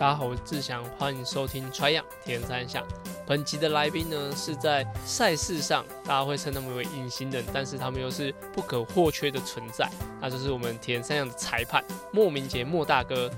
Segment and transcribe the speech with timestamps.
[0.00, 2.88] 大家好，我是志祥，欢迎收听 Try 样铁人三项。
[3.26, 9.86] 本集的来宾呢，是在赛事上大家会称他们为隐形人，但是他们又是不可或缺的存在，
[10.18, 13.30] 那就是我们田三项的裁判莫名杰莫大哥。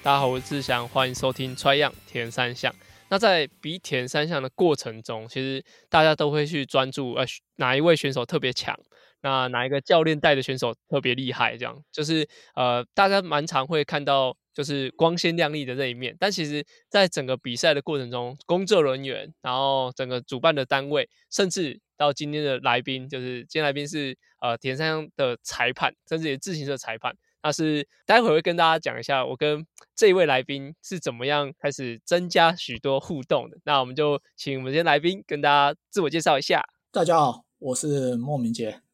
[0.00, 2.72] 大家好，我是志祥，欢迎收听 Try 样铁人三项。
[3.08, 7.26] 那在比田三项的过程中，其实大家都会去专注呃
[7.56, 8.78] 哪一位选手特别强。
[9.22, 11.56] 那哪一个教练带的选手特别厉害？
[11.56, 27.16] 这样就是呃，大家蛮常会看到就是光鲜亮丽的那一面，但其实，在整个比赛的过程中，工作人员，然后整个主办的单位，甚至到今天的来宾，就是今天来宾是呃田山的裁判，甚至也自行车裁判。
[27.40, 29.64] 那是待会会跟大家讲一下，我跟
[29.94, 33.56] 这一位来宾是怎么样开始增加许多互动的。
[33.64, 36.64] 那我们就请我们今天来宾跟大家自我介绍一下。
[36.90, 38.87] 大家好，我是莫名杰。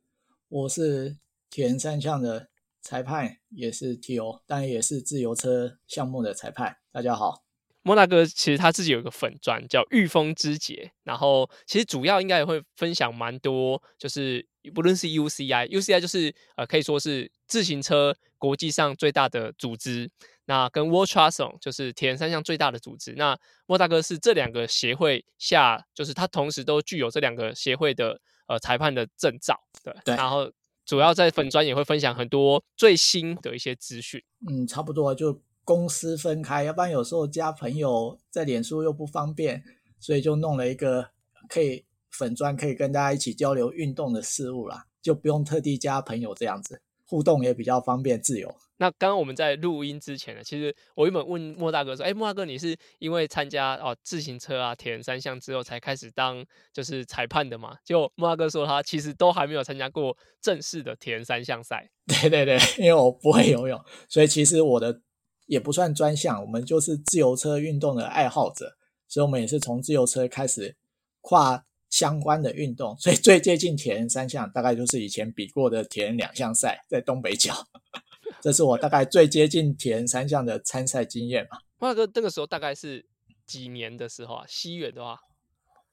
[0.55, 1.17] 我是
[1.51, 2.49] 铁人三项的
[2.81, 6.77] 裁判，也是 TO，但也是自由车项目的裁判。
[6.93, 7.43] 大家好，
[7.83, 20.09] 莫大哥其实他自己有一个粉钻叫御风之杰，然后其实主要应该也会分享蛮多，就是不论是 UCI，UCI 就是呃可以说是自行车国际上最大的组织，
[20.45, 23.15] 那跟 World Triathlon 就是铁人三项最大的组织。
[23.17, 28.21] 那莫大哥是这两个协会下，就是他同时都具有这两个协会的。
[28.47, 30.53] 呃，裁判的证照，对，对，然后
[30.85, 34.23] 主要在粉专也会分享很多最新的一些资讯。
[34.47, 39.65] 嗯，差不多就公私分开，要不然有时候加朋友在脸书又不方便，
[39.99, 41.11] 所以就弄了一个
[41.49, 46.83] 可以粉专，可以跟大家一起交流运动的事物啦，就不用特地加朋友这样子。
[47.15, 48.53] 互动也比较方便自由。
[48.79, 61.89] 那刚刚我们在录音之前呢，其实我原本问莫大哥说：“哎，莫大哥，你是因为参加哦自行车啊铁人三项之后才开始当就是裁判的吗？”就莫大哥说他其实都还没有参加过正式的铁人三项赛。
[62.21, 65.01] 对对对，因为我不会游泳，所以其实我的
[65.47, 70.75] 也不算专项，我们就是自由车运动的爱好者，所以我们也是从自由车开始
[71.21, 71.65] 跨。
[71.95, 77.55] 相关的运动，所以最接近铁人三项，大概就是以前比过的铁人两项赛，在东北角，
[78.43, 81.59] 这是我大概最接近铁人三项的参赛经验嘛。
[81.79, 83.07] 莫大哥，那个时候大概是
[83.47, 84.45] 几年的时候啊？
[84.49, 85.21] 西元的话，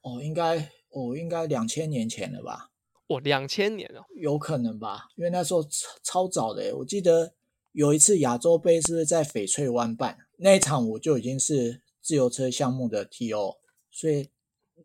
[0.00, 2.70] 哦，应该哦，应该两千年前了吧？
[3.06, 5.04] 哦，两千年哦，有可能吧？
[5.14, 5.68] 因为那时候超
[6.02, 7.32] 超早的，我记得
[7.70, 10.18] 有一次亚洲杯是不是在翡翠湾办？
[10.38, 13.58] 那一场我就已经是自由车项目的 TO，
[13.88, 14.31] 所以。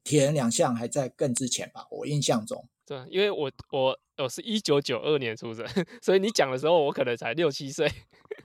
[0.04, 2.68] 铁人两项还在更之前吧，我印象中。
[2.86, 5.66] 对，因为我我我是一九九二年出生，
[6.02, 7.86] 所以你讲的时候我可能才六七岁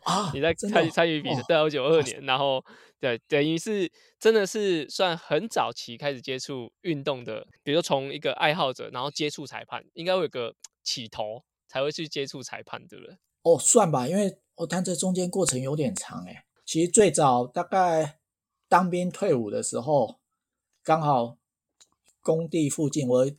[0.02, 0.32] 啊。
[0.34, 2.64] 你在参参与比赛，对，我九二年，然后
[2.98, 10.52] 对，等于是真的是算很早期开始接触运动的，比如说从一个爱好者，然后接触裁判，应该会有个
[10.82, 13.16] 起头才会去接触裁判，对不对？
[13.42, 16.42] 哦，算吧，因为我看这中间过程有点长诶。
[16.64, 18.18] 其实最早大概
[18.68, 20.18] 当兵退伍的时候，
[20.82, 21.38] 刚好。
[22.22, 23.30] 工地附近，我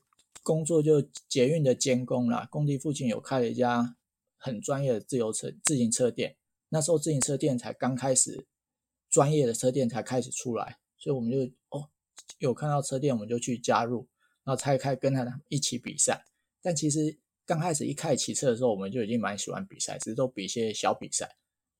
[0.43, 2.45] 工作就捷运的监工啦。
[2.51, 3.95] 工地附近有开了一家
[4.37, 6.35] 很专业的自由车自行车店，
[6.67, 8.45] 那时候自行车店才刚开始，
[9.09, 11.37] 专业的车店才开始出来，所以我们就
[11.69, 11.89] 哦
[12.39, 14.09] 有看到车店，我们就去加入，
[14.43, 16.25] 然后才开跟他一起比赛。
[16.61, 21.37] 但其实刚开始一开始骑车的时候，我们就已经蛮喜欢比赛，只是都比一些小比赛。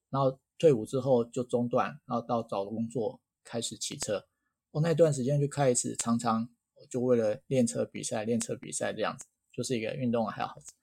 [0.09, 4.25] 然后退伍之后就中断，然后到找工作开始骑车。
[4.71, 6.47] 我那段时间就开始常常。
[6.89, 10.73] 就为了练车比赛，练车比赛这样子，就是一个运动爱好者。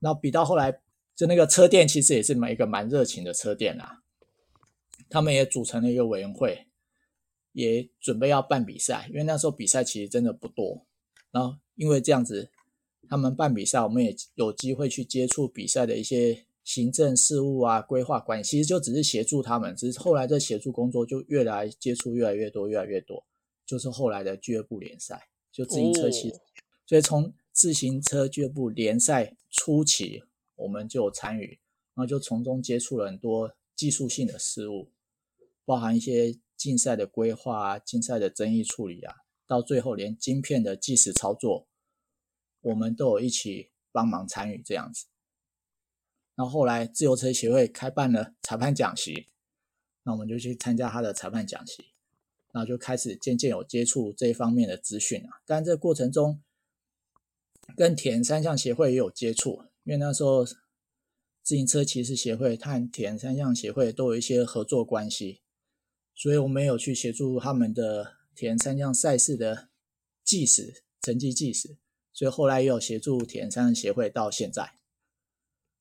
[0.00, 0.80] 然后比到后来，
[1.14, 4.02] 就那个车店其实也是蛮一个蛮热情的车店啊。
[5.08, 6.66] 他们也组成了一个委员会，
[7.52, 10.86] 也准备要办比赛，因为那时候比赛其实真的不多。
[11.32, 12.48] 然后因为这样子，
[13.08, 19.74] 他们办比赛，我们也有机会去接触比赛的一些行政事务啊、规划管理，其实就只是协助他们。
[19.74, 23.24] 只是后来这协助工作就越来接触越来越多，越来越多，
[23.66, 25.29] 就是后来的俱乐部联赛。
[25.52, 26.32] 就自行车骑，
[26.86, 30.22] 所以从自行车俱乐部联赛初期，
[30.54, 31.60] 我们就有参与，
[31.94, 34.92] 然后就从中接触了很多技术性的事物，
[35.64, 39.16] 包含一些竞赛的规划啊、竞赛的争议处理啊，
[39.46, 41.66] 到最后连晶片的计时操作，
[42.60, 45.06] 我们都有一起帮忙参与这样子。
[46.36, 49.26] 然后后来自由车协会开办了裁判讲习，
[50.04, 51.92] 那我们就去参加他的裁判讲习。
[52.52, 56.40] 然后就开始渐渐有接触这一方面的资讯啊，但这过程中
[57.76, 65.40] 跟铁人三项协会也有接触，因为那时候自行车骑士协会和铁人三项协会都有一些合作关系，
[66.14, 69.68] 所以我们有去协助他们的铁人三项赛事的
[70.24, 71.76] 计时成绩计时，
[72.12, 74.74] 所以后来也有协助铁人三项协会到现在，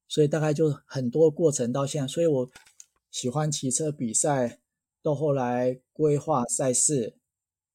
[0.07, 2.51] 所以大概就很多过程到现在，所以我
[3.12, 4.60] 喜欢骑车比赛，
[5.01, 7.18] 到后来规划赛事，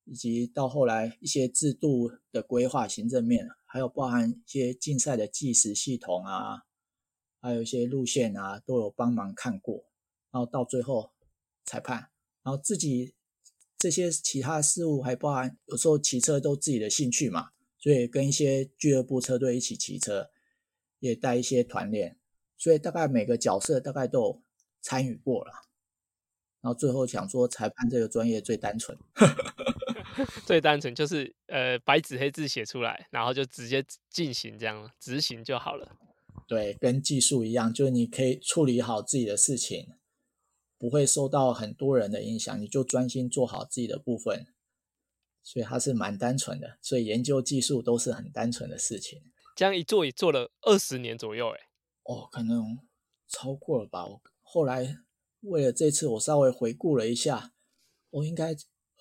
[0.05, 6.65] 以及到后来一些制度的规划、行政面，还有包含一些竞赛的计时系统啊，
[7.41, 9.87] 还有一些路线啊，都有帮忙看过，
[10.31, 11.13] 然后到最后
[11.65, 12.11] 裁判，
[12.43, 13.15] 然后自己
[13.79, 20.31] 这些其他事务还包含有时候骑车都自己的兴趣嘛，所以跟一些俱乐部车队一起骑车，
[20.99, 22.19] 也带一些团练，
[22.59, 24.43] 所以大概每个角色大概都
[24.83, 25.53] 参与过了，
[26.65, 28.97] 然后最后想说裁判这个专业最单纯，
[30.47, 35.93] 最单纯就是呃白纸黑字写出来，然后就直接进行这样执行就好了。
[36.49, 39.89] 对，跟技术一样，就是你可以处理好自己的事情，
[40.79, 44.47] 不会受到很多人的影响，你就专心做好自己的部分。
[45.43, 49.21] 所以它是蛮单纯的，所以研究技术都是很单纯的事情。
[49.55, 51.61] 这样一做也做了二十年左右，哎，
[52.05, 52.79] 哦，可能
[53.29, 54.07] 超过了吧。
[54.07, 55.04] 我后来
[55.45, 57.53] 为了这次，我稍微回顾了一下，
[58.11, 58.55] 我应该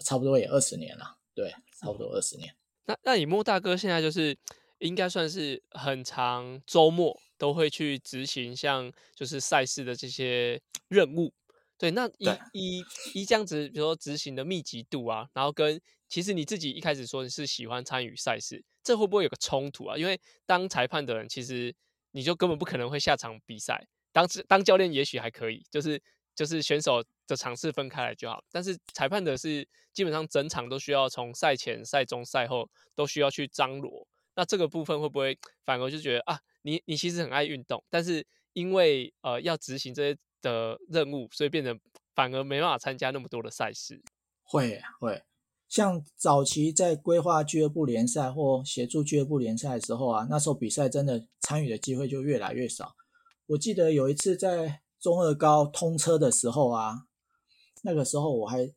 [0.05, 1.17] 差不多也二十年了。
[1.33, 2.51] 对，差不多二十年。
[2.51, 4.37] 嗯、那那你莫大哥现在就是
[4.79, 7.19] 应该算是很长周末。
[7.35, 11.33] 都会去执行像就是赛事的这些任务，
[11.77, 19.97] 对，那一一一这样子，比如说执行的密集度啊，然后跟其实你自己一开始说你是喜欢参与赛事，这会不会有个冲突啊？
[19.97, 21.75] 因为当裁判的人，其实
[22.11, 26.01] 你就根本不可能会下场比赛，当当教练也许还可以，就是
[26.35, 36.39] 就是选手的场次分开来就好，但是裁判的是基本上整场都需要从赛前、赛中、赛后都需要去张罗，那这个部分会不会反而就觉得啊？
[36.63, 41.77] 你你其实很爱运动，但是因为呃要执行这些的任务，所以变得
[42.15, 44.01] 反而没办法参加那么多的赛事。
[44.43, 45.23] 会会，
[45.67, 52.95] 像早期在规划俱乐部联赛或协助俱乐部联赛的时候啊，那时候比赛真的参与的机会就越来越少。
[53.47, 57.07] 我记得有一次在中二高通车的时候啊，
[57.81, 58.73] 那个时候我还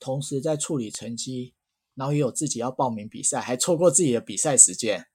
[0.00, 1.54] 同时在处理成绩，
[1.94, 5.06] 然后也有自己要报名比赛，还错过自己的比赛时间。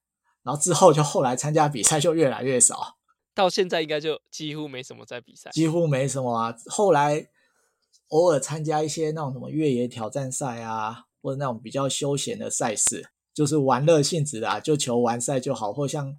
[0.42, 2.96] 然后之后就后来参加比赛就越来越少，
[3.34, 6.56] 到现在应该就几乎没什么在比赛，几乎没什么啊。
[6.66, 7.28] 后来
[8.08, 15.74] 偶尔参加一些那种什么越野挑战赛啊，或者那种比较休闲的赛事，就是玩乐性质的啊，就求完赛就好。
[15.74, 16.18] 或像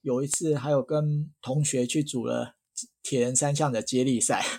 [0.00, 2.56] 有一次还有跟同学去组了
[3.02, 4.44] 铁人三项的接力赛。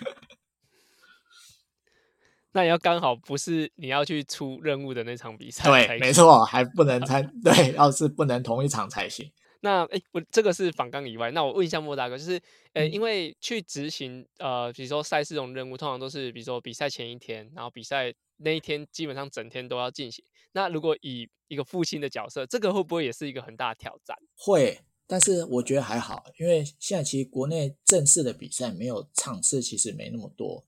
[2.52, 9.30] 那也要刚好不是你要去出任务的那场比赛，对，没错，还不能 参，对，要是不能同一场才行。
[9.60, 12.40] 那哎，我这个是访纲以外，那我问一下莫大哥，就是，
[12.72, 20.24] 呃，因为去执行呃，比如说赛事这种任务，通常都是比如说比赛前一天，然后比赛那一天基本上整天都要进行。
[20.52, 24.16] 那如果以一个父亲的角色，这个会不会也是一个很大的挑战？
[24.34, 24.80] 会，
[25.10, 30.64] 但是我觉得还好，因为现在其实国内正式的比赛没有场次，其实没那么多。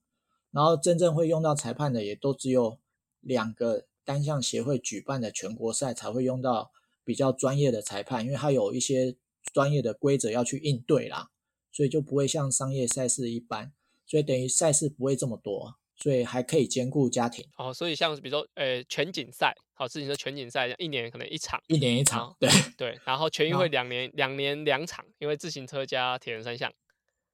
[0.50, 2.80] 然后真正会用到裁判的，也都只有
[3.20, 6.72] 两个单项协会举办的全国赛才会用到
[7.04, 9.16] 比较专业的裁判，因为他有一些
[9.52, 11.30] 专业的规则要去应对啦，
[11.70, 13.72] 所以就不会像商业赛事一般，
[14.04, 17.46] 所以等于赛事不会这么多，所以还可以兼顾家庭。
[17.56, 26.72] 哦，所以像比如说，呃，全锦赛，好，自行车全锦赛，一年可能一场，一年一场，对对，然后全运会两年两年两场，因为自行车加铁人三项，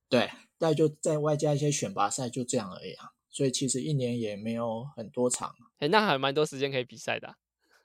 [0.08, 0.30] 对。
[0.58, 3.10] 再就再外加一些选拔赛，就这样而已啊。
[3.30, 7.34] 所以其实一年也没有很多场，哎、欸，那还蛮多时间可以比赛的，啊，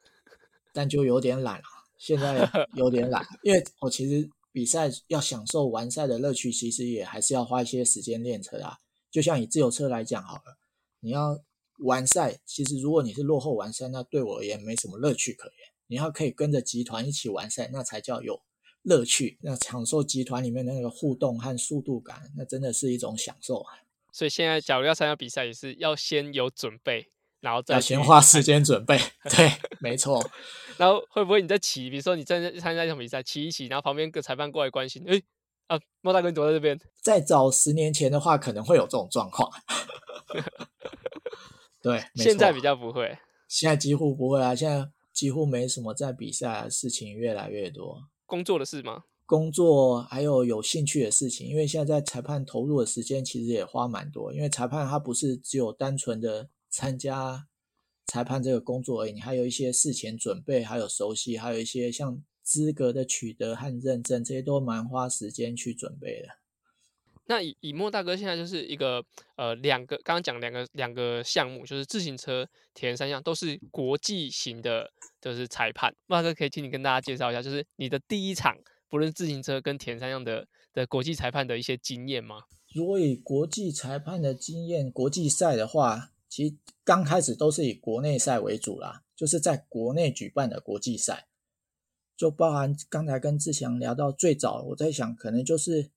[0.73, 1.63] 但就有点懒了。
[1.99, 8.79] 现在有点懒， 因为我其实比赛要享受完赛的乐趣，其实也还是要花一些时间练车啊。
[9.11, 10.57] 就像以自由车来讲好了，
[11.03, 11.38] 你要
[11.79, 15.57] 完赛，其实如果你是落后完赛，那对我而言没什么乐趣可言。
[15.88, 18.41] 你要可以跟着集团一起完赛，那才叫有。
[18.83, 23.79] 乐趣，那享受集团里面的那个互动和速度感，那真的是一种享受啊！
[24.12, 29.00] 所以现在，假如要参加比赛，也是要先有准备，然后再先花时间准备。
[29.29, 30.22] 对，没错。
[30.77, 31.89] 然后会不会你在骑？
[31.89, 35.22] 比如说你在参加一场比赛，骑一骑，然后旁边个裁判过来关心，哎，
[35.67, 36.77] 啊，莫大哥你躲在这边。
[37.01, 39.50] 再早十年前的话，可能会有这种状况。
[41.83, 43.15] 对， 现在比较不会，
[43.47, 44.55] 现在几乎不会啊！
[44.55, 48.07] 现在几乎没什么在比赛的，事情越来越多。
[48.25, 49.03] 工作的事吗？
[49.25, 54.33] 工作还有有兴趣的事情，因为现在在裁判投入的时间其实也花蛮多。
[54.33, 57.47] 因为裁判他不是只有单纯的参加
[58.07, 66.29] 裁判这个工作而已，你还有一些事前准备，还有熟悉，还有一些像资格的取得和认证，这些都蛮花时间去准备的。
[67.25, 69.03] 那以以莫大哥现在就是一个
[69.35, 74.91] 呃两个刚刚讲两个两个项目，就是自行车、铁人三项都是国际型的。
[75.21, 78.57] 就是裁判，莫大哥可以请你跟大家介绍一下，就是你的第一场
[78.89, 82.43] 不论自行车跟田三项的的国际裁判的一些经验吗？
[82.73, 91.27] 如果以国际裁判的经验，国际赛的话，其实刚开始都是以国内赛为主啦，就是在国内举办的国际赛，
[92.17, 95.89] 就包含刚才跟志祥聊到最早，我在想可能就是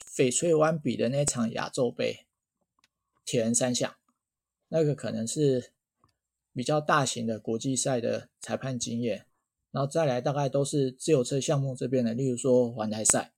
[0.00, 2.26] 翡翠湾比的那场亚洲杯
[3.24, 3.96] 铁人三项，
[4.68, 5.72] 那个可能是
[6.52, 9.26] 比较大型的国际赛的裁判经验，
[9.70, 13.32] 然后再来大概都是自由车项目这边的，例如说环台赛。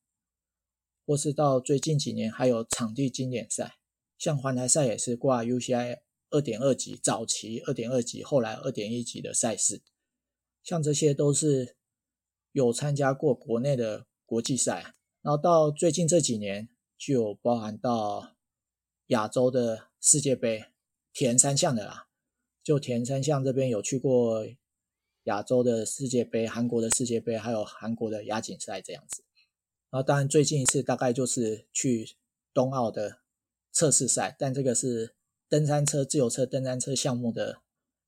[1.09, 3.77] 或是到最近几年，还有场地经典赛，
[4.19, 9.83] 像环台赛也是挂 UCI 二点二级，早期二点二级，后来二点一级的赛事，
[10.65, 11.77] 像这些都是
[12.51, 14.96] 有参加过国内的国际赛。
[15.27, 18.37] 然后到最近这几年，就有包含到
[19.09, 20.67] 亚洲的世界杯，
[21.13, 22.07] 铁人三项的啦，
[22.63, 24.47] 就铁人三项这边有去过
[25.25, 29.25] 亚洲的世界杯、韩国的世界杯，还有韩国的亚锦赛这样子。
[29.91, 32.09] 然后，当然最近一次大概就是去
[32.55, 33.19] 冬奥的
[33.73, 35.17] 测试赛，但这个是
[35.49, 37.63] 登山车、自由车、登山车项目的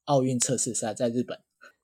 [0.05, 1.41] 奥运测试赛，在日本。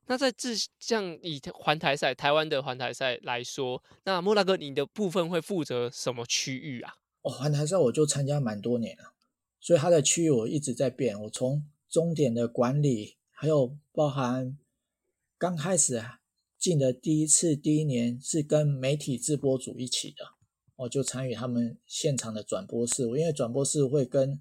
[0.07, 6.95] 那在这像以环台赛、台湾的环台赛来说，那莫大哥，你的部分会负责什么区域啊？
[7.23, 9.15] 哦，环台赛我就参加蛮多年了，
[9.61, 11.21] 所以它的区域我一直在变。
[11.23, 14.59] 我从终点的管理，还有包含
[15.39, 16.03] 刚开始。
[16.57, 20.25] 进的第一次第一年是跟媒体直播组一起的，
[20.77, 24.41] 我就参与他们现场的转播事务，因为转播事务会跟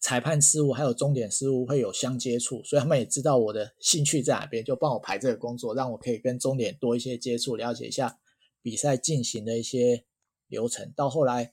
[0.00, 8.18] 裁判事务还有终点事务会有相接触，所以他们也知道我的兴趣在哪边，就帮我排这个工作，让我可以跟终点多一些接触，了解一下
[8.62, 10.04] 比赛进行的一些
[10.46, 10.92] 流程。
[10.96, 11.52] 到后来，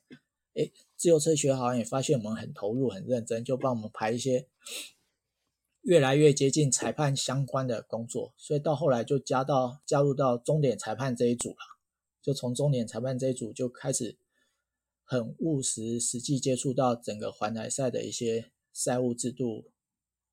[0.53, 4.47] 诶，自由车学好像也发现我们很投入、很认真，就帮我们排一些。
[5.81, 11.57] 越来越接近裁判相关的工作，所以到后来就加到加入到终点裁判这一组了。
[12.23, 14.17] 就从终点裁判这一组就开始
[15.05, 19.71] 很务实、实际接触到整个环台赛的一些赛务制度，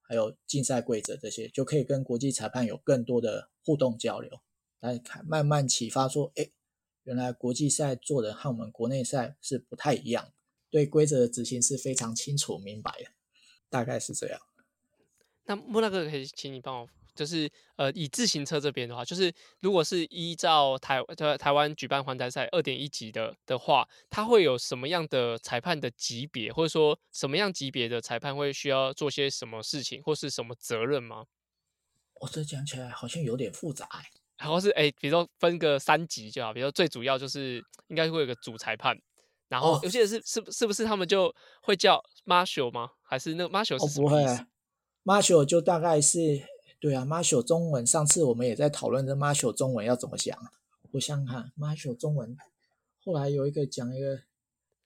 [0.01, 4.41] 还有竞赛规则这些，就可以跟国际裁判有更多的互动交流，
[4.81, 6.51] 来看慢慢启发说，哎，
[7.05, 10.33] 原来国际赛做的和我们国内赛是不太一样，
[10.71, 13.11] 对规则的执行是非常清楚明白的，
[13.69, 14.41] 大概是这样。
[15.45, 31.25] 那莫大哥可以请你帮我，就是呃，以自行车这边的话，就是如果是依照台台台湾举办环台赛二点一级的的话，它会有什么样的裁判的级别，或者说什么样级别的裁判会需要做些什么事情，或是什么责任吗？
[32.21, 34.05] 我这讲起来好像有点复杂哎。
[34.39, 38.97] 然后是哎，比如说分个三级就好，比如说最主要就是应该会有个主裁判，
[39.49, 42.91] 然后有些人是是是不是他们就会叫 Marshall 吗？
[43.03, 44.45] 还是那个 Marshal 是什么意思
[45.05, 46.19] ？Marshal 就大概是
[46.83, 50.37] 对啊，Marshall 中文，上次我们也在讨论这 Marshall 中文要怎么讲。
[50.91, 52.37] 我想想看，Marshall 中文
[53.05, 54.19] 后来有一个讲一个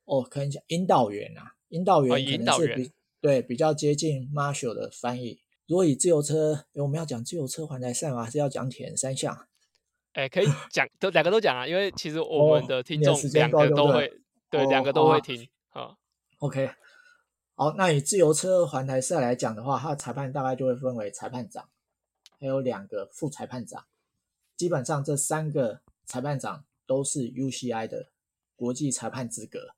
[0.05, 2.91] 哦，可能讲引导员啊，引导员可能是比、哦、
[3.23, 5.41] 对比较接近 Marshall 的翻译。
[5.67, 8.25] 如果以自由车，我们要讲自由车环台赛吗？
[8.25, 9.47] 还是要讲铁人三项？
[10.12, 14.12] 哎，可以讲都两个都讲啊，因为其实我们的听众两个都会，
[14.50, 15.97] 对两个都会听啊。
[16.41, 16.71] OK。
[17.55, 21.67] 好，那以自由车环台赛来讲的话，它的裁判大概就会分为裁判长，
[22.38, 23.87] 还有两个副裁判长。
[24.57, 28.11] 基本上这三个裁判长都是 UCI 的
[28.55, 29.75] 国际裁判资格。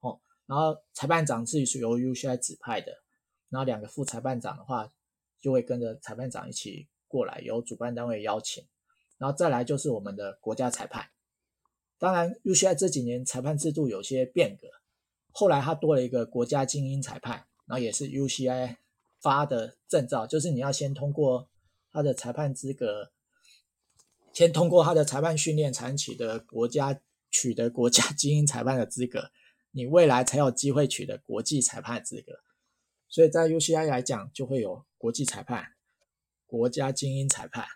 [0.00, 3.02] 哦，然后裁判长自己是由 UCI 指派的，
[3.48, 4.88] 然后两个副裁判长的话
[5.40, 8.64] 就会跟着裁判长一起过来，由主办单位邀请。
[9.18, 11.10] 然后再来就是我们的国家裁判。
[11.98, 14.68] 当然，UCI 这几年裁判制度有些变革。
[15.32, 18.76] 后来它多了一个国家精英裁判，然后也是 UCI
[19.20, 21.48] 发的证照，就是你要先通过
[21.92, 23.12] 他的裁判资格，
[24.32, 29.30] 先通过他的裁判训练，才能取得国家取得国家 精英裁判的资格，
[29.72, 32.40] 你未来才有机会取得国际裁判资格。
[33.08, 35.74] 所以在 UCI 来讲，就会有国际裁判、
[36.46, 37.66] 国家精英裁判。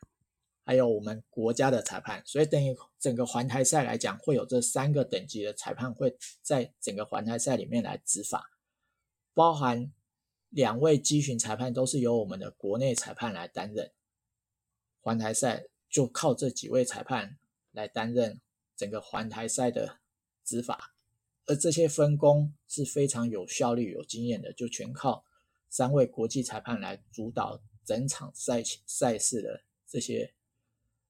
[0.66, 8.50] 还有我们国家的裁判，所以等于整个环台赛来讲，会有这三个等级的裁判会在整个环台赛里面来执法，
[9.35, 9.92] 包含
[10.49, 13.92] 两位机巡裁判都是由我们的国内裁判来担任。
[15.04, 17.37] 环台赛就靠这几位裁判
[17.70, 18.40] 来担任
[18.75, 19.99] 整个环台赛的
[20.42, 20.94] 执法，
[21.46, 25.25] 而这些分工是非常有效率、有经验的，就全靠
[25.70, 30.32] 三位国际裁判来主导整场赛赛事的这些。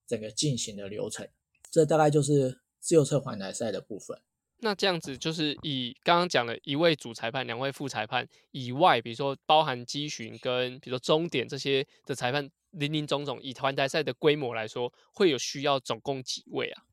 [0.07, 1.27] 整个进行的流程，
[1.71, 4.21] 这大概就是自由车环台赛的部分。
[4.59, 16.85] 那这样子就是以刚刚讲的一位主裁判、两位副裁判以外，比如说包含机巡跟比如说终点这些的裁判，林林总总，以团台赛的规模来说，会有需要总共几位啊？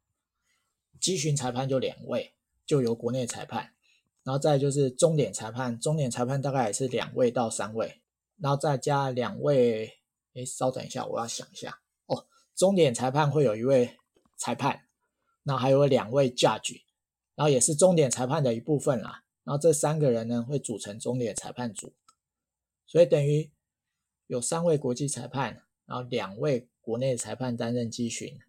[0.99, 2.35] 机巡裁判就两位，
[2.65, 3.73] 就由国内裁判，
[4.23, 8.01] 然后再就是终点裁判，终点裁判大概也是两位到三位，
[8.37, 9.99] 然后再加两位，
[10.35, 13.97] 哎，稍等一下，我要想一下哦，终点裁判会有一位
[14.37, 14.87] 裁判，
[15.43, 16.83] 那还有两位 judge，
[17.33, 21.93] 然后也是终点裁判的一部分啦，然后这三个人呢会组成终点裁判组，
[22.85, 23.49] 所以等于
[24.27, 28.39] 有三位国际裁判，然后两位国内裁判担任机巡，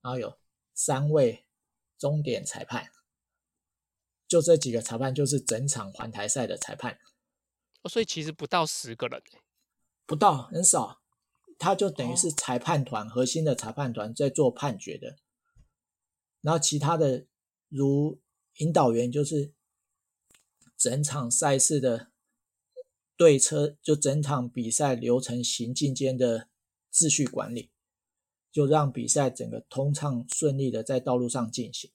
[0.00, 0.36] 然后有
[0.74, 1.46] 三位。
[2.00, 2.88] 终点裁判，
[4.26, 6.98] 就这几个裁判就是整场环台赛的裁判，
[7.82, 9.22] 哦，所以其实不到十个人，
[10.06, 11.02] 不到很少，
[11.58, 15.18] 他就等于是裁判团、哦、核心的裁判团在做判决的，
[16.40, 17.26] 然后其他的
[17.68, 18.18] 如
[18.56, 19.52] 引导员就是
[20.78, 22.10] 整场赛事的
[23.14, 26.48] 对车，就整场比赛流程行进间的
[26.92, 27.70] 秩序管理。
[28.52, 31.88] 就让比赛整个通畅顺利的在道路上进行，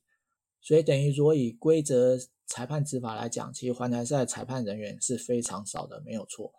[0.62, 6.54] 所以等于说以规则裁判执法来讲，其实环台赛裁判人员是非常少的，没有错。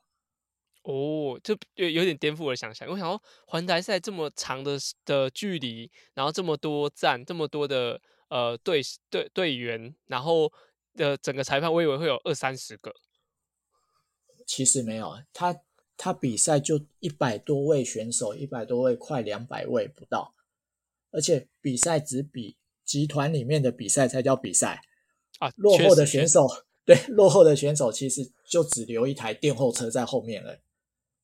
[0.83, 2.87] 哦，这有有点颠覆我的想象。
[2.90, 4.76] 我想说，环台赛这么长的
[5.07, 10.52] 的距离，然后这么多站，这么多的呃队队队员，然后
[10.93, 12.95] 的整个裁判，我以为会有二三十个。
[14.47, 15.59] 其实没有，他。
[15.99, 20.35] 他比赛就一百多位选手，一百多位，快两百位不到，
[21.11, 24.83] 而且比赛只比集团里面的比赛才叫比赛
[25.38, 25.50] 啊。
[25.57, 26.47] 落后的选手，
[26.85, 30.59] 对，落后的选手其实就只留一台电后车在后面了。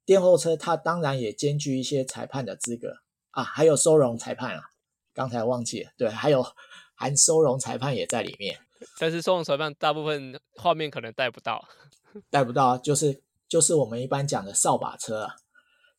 [0.06, 3.02] 电后车它当然也兼具一些裁判的资格
[3.32, 4.70] 啊，还有收容裁判啊，
[5.12, 6.42] 刚才忘记了，对，还有
[6.94, 8.58] 含收容裁判也在里面。
[8.98, 11.68] 但是收容裁判大部分画面可能带不到，
[12.30, 13.20] 带不到就是。
[13.52, 15.34] 就是我们一般讲的扫把车啊，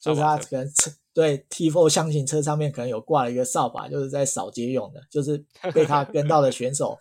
[0.02, 5.00] 就是它可能车对 T4 箱型车上面可能有挂了一个扫把，就是在扫街用的。
[5.12, 5.38] 就是
[5.72, 6.98] 被他 跟到的选手，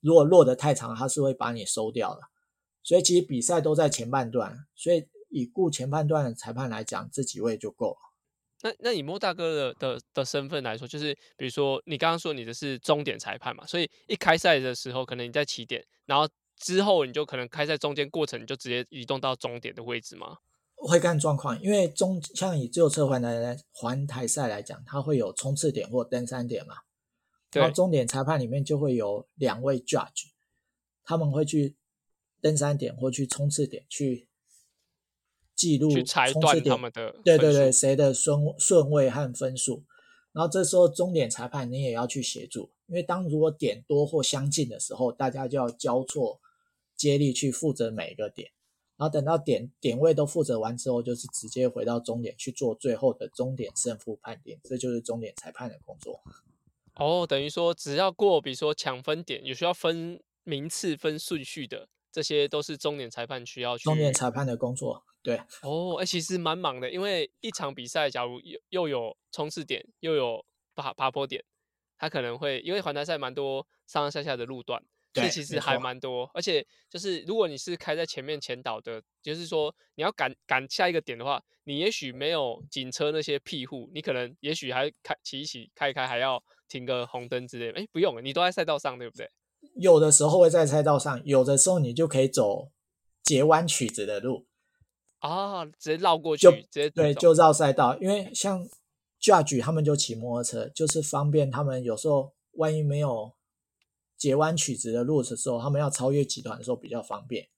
[0.00, 2.22] 如果落得太长，他是会把你收掉的。
[2.82, 7.98] 所以其实比赛都在前半段，所以以顾前半段的裁判来讲，这几位就够了。
[8.62, 16.28] 那那以莫大哥的的的身份来说，就是比如说你刚刚说你的是终点裁判嘛，所以一开赛的时候，可能你在起点，然后。
[16.64, 20.38] 之后你就可能开在中间过程，你就直接移动到终点的位置吗？
[20.76, 26.76] 会看状况，因为中像以自由车环台环台赛来讲，它会有冲刺点或登山点嘛。
[27.50, 27.60] 对。
[27.60, 30.30] 然后终点裁判里面就会有两位 judge，
[31.04, 31.76] 他们会去
[32.40, 34.26] 登山点或去冲刺点去
[35.54, 39.84] 记录去裁断他们的对对对谁的顺顺位和分数。
[40.32, 46.40] 然后这时候终点裁判你也要去协助，因为当如果点多或相近的时候，大家就要交错。
[46.96, 48.50] 接力去负责每一个点，
[48.96, 56.20] 然后等到点点位都负责完之后，就是直接回到终点去做最后的终点胜负判定，这就是终点裁判的工作。
[56.94, 63.82] 哦，等于说只要过，比如说抢分点，有需要分名次、分顺序的，这些都是终点裁判需要去。
[63.82, 65.40] 终点裁判的工作，对。
[65.62, 71.44] 哦，哎，其实蛮忙的，因为一场比赛，假如又又有冲刺点，又有爬爬坡点，
[71.98, 74.84] 他可能会因为环台赛蛮多上上下下的路段。
[75.14, 87.80] 这其实还蛮多，而且就是如果你是开在前面前导的，就是说你要赶赶下一个点的话，你也许没有警车那些庇护，你可能也许还开骑一骑开一开，还要停个红灯之类的。
[87.80, 89.30] 哎，不用，你都在赛道上，对不对？
[89.76, 92.72] 有的时候会在赛道上，有的时候你就可以走
[93.22, 94.46] 截弯曲直的路
[95.20, 97.96] 啊，直接绕过去，直接对，就绕赛道。
[97.98, 98.68] 因为像
[99.20, 103.32] Judge 他们就骑摩托车，就是方便他们有时候万一没有。
[104.16, 107.48] 截弯曲直的路的时候，他们要超越集团的时候比较方便，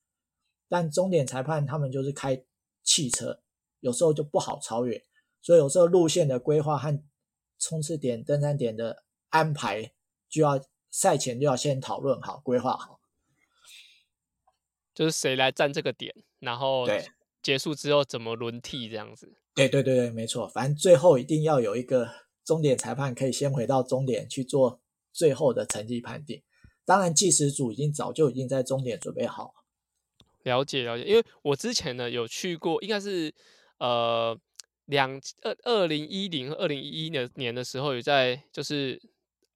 [0.69, 2.45] 但终点裁判他们就是开
[2.83, 3.41] 汽车，
[3.81, 5.05] 有时候就不好超越，
[5.41, 7.03] 所以有时候路线的规划和
[7.59, 9.93] 冲刺点、登山点的安排，
[10.29, 13.01] 就要赛前就要先讨论好、规划好，
[14.95, 16.87] 就是谁来站这个点，然后
[17.43, 19.39] 结束之后怎么轮替这样子。
[19.55, 22.11] 对对对对，没错，反正最后一定要有一个
[22.45, 24.81] 终点裁判可以先回到终点去做
[25.17, 26.43] 最后的成绩判定。
[26.85, 29.55] 当然，计时组已经早就已经在终点准备好。
[30.43, 33.35] 了解了解，因为我之前呢有去过，应该是
[33.79, 34.39] 呃
[34.85, 39.01] 两二二零一零二零一一年年的时候，有在就是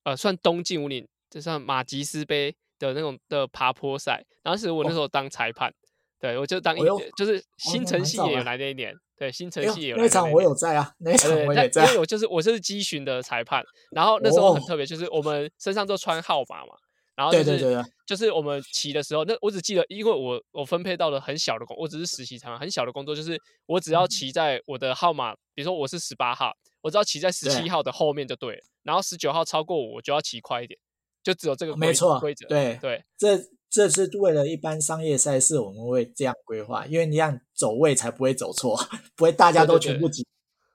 [0.03, 4.25] 呃算东进武岭，就算马吉斯杯的那种的爬坡赛。
[4.43, 5.75] 当时我那时候当裁判，哦、
[6.21, 16.75] 对我就当一、哦、就是新城系也有来那一年，对新城系也有来那，那场我有在啊，那场我也在，因为我就是我就是机巡的裁判，然后那时候很特别，就是我们身上都穿号码嘛。
[17.17, 30.81] 然后就是对对对就是我们骑的时候，那我只记得，因为我我分配到了很小的工，我只是实习场，很小的工作，就是我只要骑在我的号码，比如说我是十八号，我只要骑在十七号的后面就对了，然后十九号超过我，我就要骑快一点，
[31.23, 32.47] 就只有这个没错规则。
[32.47, 33.37] 对对，这
[33.71, 38.77] 这是为了一般商业赛事，我们会这样规划，因为你这样走位才不会走错，
[39.15, 40.27] 不会大家都全部挤。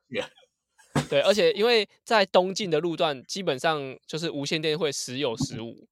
[0.09, 0.29] 对，对，对。
[1.09, 5.85] 对，而且因为在东进的路段，基本上就是无线电会时有时无，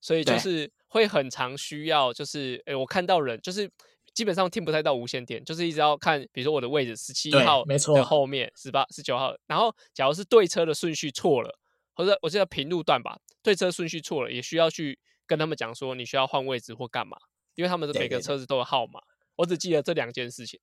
[0.00, 3.68] 所以就是会很常需要，就是诶，我看到人，就是
[4.14, 11.58] 基本上听不太到无线电，就是一直要看，比如说我的位置十七号的后面，十八、十九号，然后假如是对车的顺序错了，
[11.96, 14.96] 或者我记得平路段吧，对车顺序错了，也需要去
[15.34, 17.16] 跟他们讲说你需要换位置或干嘛，
[17.56, 19.00] 因为他们的每个车子都有号码，
[19.34, 20.60] 我只记得这两件事情。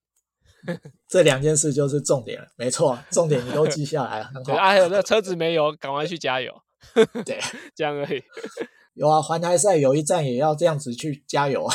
[1.06, 4.42] 这两件事就是重点了，没错，重点你都记下来了，很好。
[4.44, 6.62] 对啊，还有那车子没油，赶快去加油。
[7.24, 7.38] 对，
[7.76, 8.22] 这样而已。
[8.94, 11.74] 有啊，环台赛有一站也要这样子去加油啊。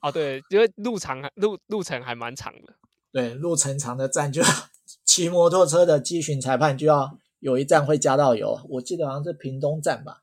[0.00, 2.74] 哦，对，因为路长，路路程还蛮长的。
[3.12, 4.48] 对，路程长的站就要
[5.04, 8.60] 骑摩托车的机巡裁判就要有一站会加到油。
[8.70, 10.22] 我记得好像是屏东站吧？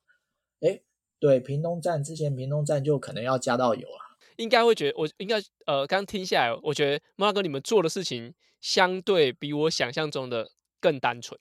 [1.30, 4.18] 诶，对，屏东站之前屏东站就可能要加到油了。
[4.38, 11.40] 应该会觉得我应该呃，刚听下来，我觉得莫大哥你们做的事情相对比我想象中的更单纯。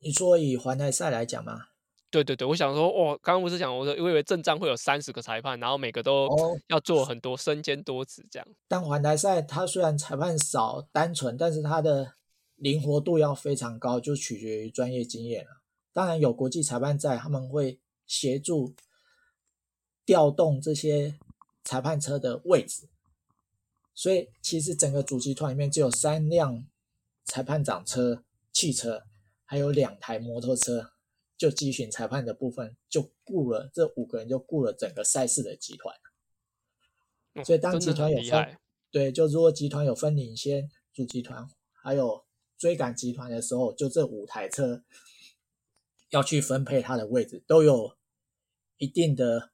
[0.00, 1.68] 你说以环台赛来讲吗？
[2.10, 6.28] 对对对，我想说，哇，刚刚不是讲我说，我以为正仗会有三十个裁判，然后每个都
[6.68, 8.46] 要做很多身兼多职这样。
[8.68, 12.14] 但环台赛它虽然裁判少、单纯，但是它的
[12.54, 15.62] 灵活度要非常高，就取决于专业经验了。
[15.92, 18.74] 当然有国际裁判在，他们会协助
[20.06, 21.18] 调动这些。
[21.68, 22.88] 裁判车的位置，
[23.92, 26.64] 所以其实整个主集团里面只有三辆
[27.24, 29.02] 裁判长车、汽车，
[29.44, 30.92] 还有两台摩托车，
[31.36, 35.92] 就机巡裁判的部分就雇了这五个人，就雇了整个赛事的集团。
[37.44, 38.56] 所以当集团有分，
[38.92, 41.50] 对，就如果集团有分领先、主集团
[41.82, 42.24] 还有
[42.56, 44.84] 追赶集团的时候，就这五台车
[46.10, 47.96] 要去分配它的位置，都有
[48.76, 49.50] 一定的。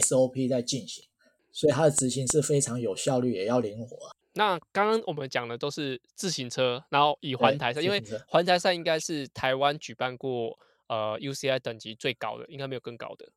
[0.00, 1.04] SOP 在进行，
[1.50, 3.96] 所以它的执行是非常有效率，也要灵活。
[4.34, 13.28] 那刚刚我们讲的都是自行车，然后以环台赛，因为环台赛应该是台湾举办过呃 UCI 等级最高的，应该没有更高的。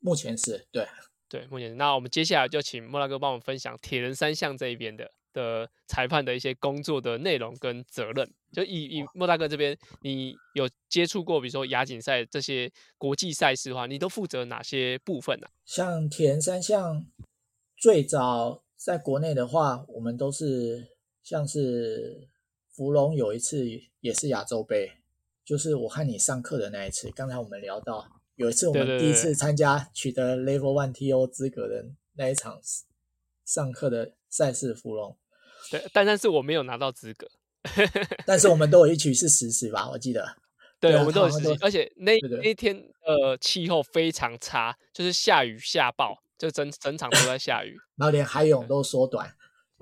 [0.00, 0.86] 目前是对
[1.28, 1.74] 对，目前。
[1.78, 8.30] 那我们接下来就请莫大哥帮我们分享铁人三项这一边的的裁判的一些工作的内容跟责任。
[8.52, 15.50] 就以以莫大哥这边，你有接触过，比如说亚锦赛这些国际赛事的话，你都负责哪些部分呢、啊？
[15.64, 17.06] 像铁人三项，
[17.78, 20.88] 最早在国内的话，我们都是
[21.22, 22.28] 像是
[22.70, 23.66] 芙蓉有一次
[24.00, 24.92] 也是亚洲杯，
[25.44, 27.10] 就是我和你上课的那一次。
[27.12, 32.60] 刚才我们聊到有一次我们第一次参加取得 Level One TO 资格的那一场
[33.46, 35.16] 上课的赛事，福隆。
[35.70, 37.28] 对，但但是我没有拿到资格。
[38.26, 40.36] 但是我们都有一起是实习吧，我记得。
[40.80, 49.32] 对，我们都有实习，而且那那天呃气候非常差，就是下雨下暴，就整整场都在下雨，然后连海泳都缩短。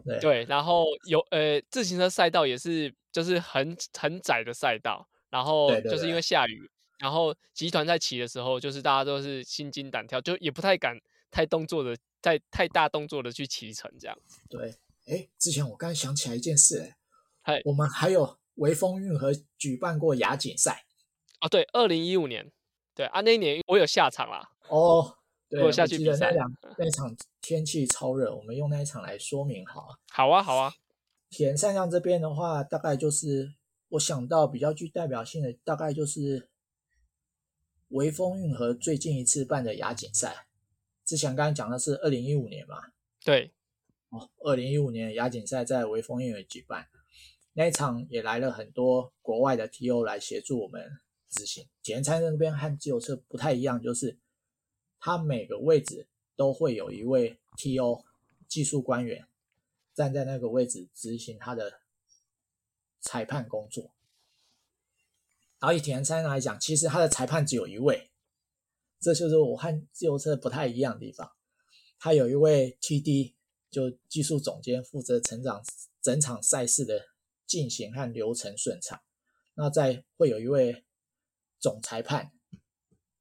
[0.04, 10.98] 对对，然后有呃自行车赛道也是就是很很窄的赛道，然后就是因为下雨，对对对，然后集团在骑的时候，就是大家都是心惊胆跳，就也不太敢
[11.30, 14.18] 太动作的太太大动作的去骑乘这样。
[14.50, 14.74] 对，
[15.06, 16.94] 哎，之前我刚才想起来一件事，
[17.42, 17.60] 哎。
[17.64, 20.84] 我们还有微风运河举办过亚锦赛
[21.40, 22.52] 哦，对，二零一五年，
[22.94, 24.50] 对啊，那一年我有下场啦。
[24.68, 25.16] 哦，
[25.48, 26.26] 对，我有下去比赛。
[26.26, 29.88] 那两那一场天气超热，我们用那一场来说明好。
[30.10, 30.72] 好啊，好啊。
[31.30, 33.54] 铁人三项这边的话，大概就是
[33.88, 36.48] 我想到比较具代表性的，大概就是
[37.88, 40.46] 微风运河最近一次办的亚锦赛。
[41.04, 42.92] 之前刚刚讲的是二零一五年嘛？
[43.24, 43.52] 对。
[44.10, 46.88] 哦，二零一五年亚锦赛在微风运河举办。
[47.52, 51.66] 那一场也来了很多国外的 TO 来协助我们执行。
[51.82, 54.18] 体验餐那边和自由车不太一样，就是
[55.00, 58.04] 它每个位置都会有一位 TO
[58.46, 59.26] 技术官员
[59.94, 61.80] 站在那个位置执行他的
[63.00, 63.92] 裁判工作。
[65.58, 68.10] 然后以铁人三项来讲，其实他的裁判只有一位，
[68.98, 71.30] 这就是我和自由车不太一样的地方。
[71.98, 73.34] 他有一位 TD，
[73.70, 75.62] 就技术总监负责成长
[76.02, 77.06] 整场赛事的。
[77.50, 79.02] 进行和流程顺畅，
[79.54, 80.84] 那再会有一位
[81.58, 82.30] 总裁判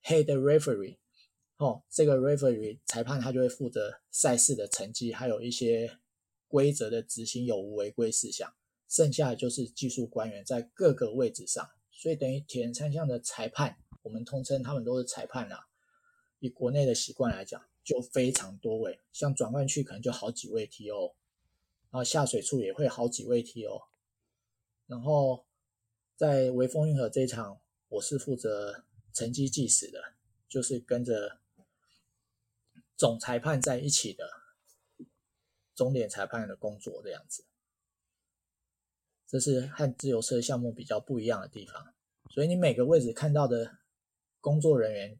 [0.03, 0.99] （head referee）
[1.57, 5.97] 哦，这个 referee 裁判他就会负责赛事的成绩，还有一些
[6.47, 8.53] 规则的执行有无违规事项。
[8.87, 15.67] 剩下的就是技术官员在各个位置上，所以等于铁人三项的裁判，我们通称他们都是裁判啦。
[16.37, 21.15] 以国内的习惯来讲，就非常多位，像转换区可能就好几位 TO，
[21.89, 23.87] 然后下水处也会好几位 TO，
[24.85, 25.47] 然后
[26.15, 30.13] 在微风运河这一场，我是负责成绩计时的，
[30.47, 31.39] 就是跟着
[32.95, 34.29] 总裁判在一起的
[35.73, 37.43] 终点裁判的工作这样子，
[39.25, 41.95] 这是和自由车项目比较不一样的地方，
[42.29, 43.79] 所以你每个位置看到的
[44.39, 45.19] 工作人员。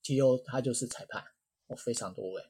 [0.00, 0.38] T.O.
[0.38, 1.22] 他就是裁判，
[1.68, 2.42] 哦，非常多位。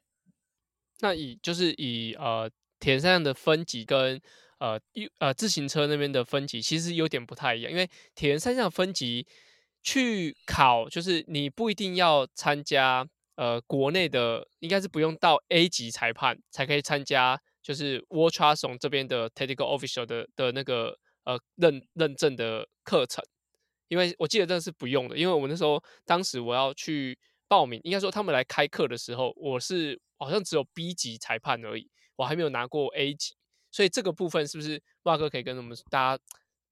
[1.01, 2.51] 那以就是以呃
[2.81, 4.21] 铁人三项的分级跟
[4.59, 4.81] 呃
[5.19, 9.25] 呃自行车那边的分级其实有点不太一样，因为铁人三项分级
[9.83, 23.25] 去考，就是你不一定要参加呃国内的，应该是不用到 A 级裁判才可以参加，就是 World Triathlon 这边的 Technical Official 的的那个呃认认证的课程，
[23.87, 27.17] 因为我记得这是不用的，因为我那时候当时我要去。
[27.49, 33.35] 报名应该说他们来开课的时候，我是好像只有 B 级裁判而已，我还没有拿过 A 级，
[33.71, 36.23] 所以这个部分是不是哇哥可以跟我们大家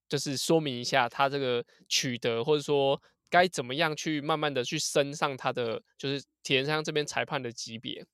[0.09, 8.07] 就是说明一下，他这个取得或者说该怎么样去慢慢的去升上他的就是铁人三项这边裁判的级别？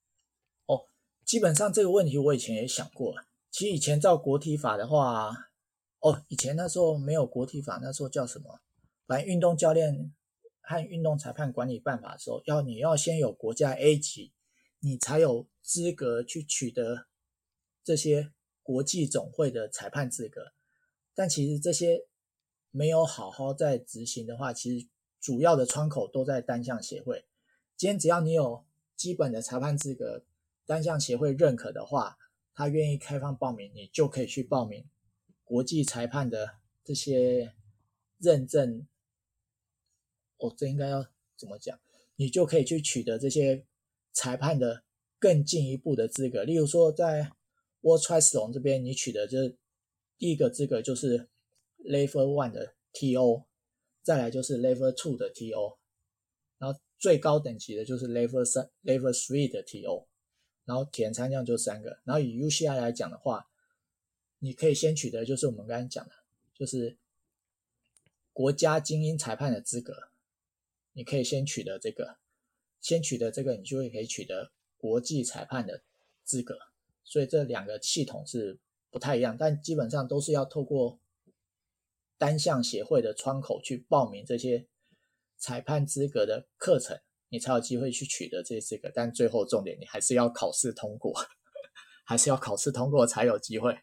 [0.66, 0.86] 哦，
[1.24, 3.14] 基本上这个问题我以前也想过，
[3.50, 5.50] 其实以前照国体法的话，
[5.98, 8.60] 哦，以前那时候没有国体法，那时候叫什么？
[9.06, 10.12] 反正运动教练。
[10.62, 14.32] 和运动裁判管理办法的时候，要你要先有国家 A 级，
[14.80, 17.06] 你才有资格去取得
[17.84, 20.52] 这些国际总会的裁判资格。
[21.14, 22.06] 但其实这些
[22.70, 24.86] 没有好好在执行的话，其实
[25.20, 27.26] 主要的窗口都在单项协会。
[27.76, 28.64] 今天只要你有
[28.96, 30.24] 基本的裁判资格，
[30.64, 32.16] 单项协会认可的话，
[32.54, 34.88] 他愿意开放报名，你就可以去报名
[35.44, 37.52] 国际裁判的这些
[38.18, 38.86] 认证。
[40.42, 41.78] 哦，这应该要怎么讲？
[42.16, 43.64] 你就可以去取得这些
[44.12, 44.82] 裁判的
[45.18, 46.42] 更进一步的资格。
[46.42, 47.32] 例如说，在
[47.80, 49.56] World Triathlon 这边，你取得这
[50.18, 51.28] 第一个资格就是
[51.78, 53.44] Level One 的 TO，
[54.02, 55.76] 再来就是 Level Two 的 TO，
[56.58, 60.06] 然后最高等级的就是 Level 三、Level Three 的 TO，
[60.64, 62.00] 然后铁人三项就三个。
[62.04, 63.48] 然后以 UCI 来讲的话，
[64.40, 66.12] 你可以先取得就是我们刚才讲的，
[66.54, 66.96] 就是
[68.32, 70.11] 国家精英裁判的资格。
[70.92, 72.18] 你可以先取得这个，
[72.80, 75.82] 先取得这个，你就会可以取得国际裁判的
[76.24, 76.58] 资格。
[77.04, 78.58] 所以这两个系统是
[78.90, 81.00] 不太一样，但基本上都是要透过
[82.18, 84.66] 单项协会的窗口去报名这些
[85.36, 88.90] 裁判资格的课程，你才有机会去取得这些资格。
[88.94, 91.12] 但最后重点，你还是要考试通过，
[92.04, 93.76] 还是要考试通过才有机会。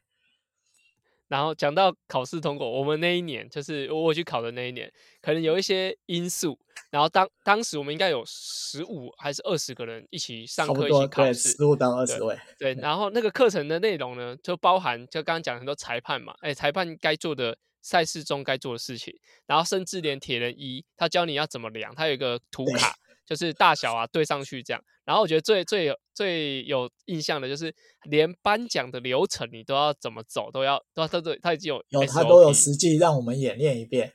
[1.29, 6.59] 然后讲到考试通过，我们那一年就是我去考的那一年，可能有一些因素。
[6.91, 12.37] 然后当当时我们应该有十五还是二十个人一起上课一起考试，十五到二十位。
[12.57, 19.13] 对，然后那个课程的内容呢，就包含就刚刚讲很多裁判嘛，哎，裁判该做的赛事中该做的事情，
[19.45, 22.95] 然后甚至连铁人一，他教你要怎么量，他有一个图卡。
[23.29, 27.73] 就是大小啊对上去这样，然后我觉得最最有最有印象的就是
[28.09, 34.11] 连颁奖的流程你都要怎么走，都要都要他都他已经有有他都有实际让我们演练一遍，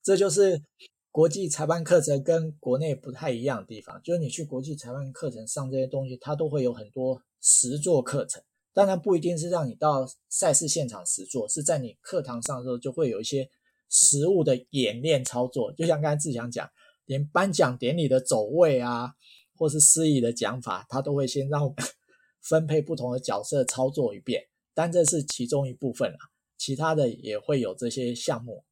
[0.00, 0.62] 这就是
[1.10, 8.40] 国际裁判课程跟国内不太一样的地方，就是你去国际裁判课程上这些东西，它都会有很多实作课程，
[8.72, 13.50] 当然不一定是让你到赛事现场实做，是在你课堂上的时候就会有一些
[13.90, 16.70] 实物的演练操作，就像刚才志祥讲。
[17.08, 19.14] 连颁奖典礼的走位啊，
[19.58, 21.76] 或是司仪的讲法，他都会先让我们
[22.40, 24.48] 分配不同的角色操作一遍。
[24.72, 26.18] 但这是其中一部分啦，
[26.56, 28.64] 其他的也会有这些项目，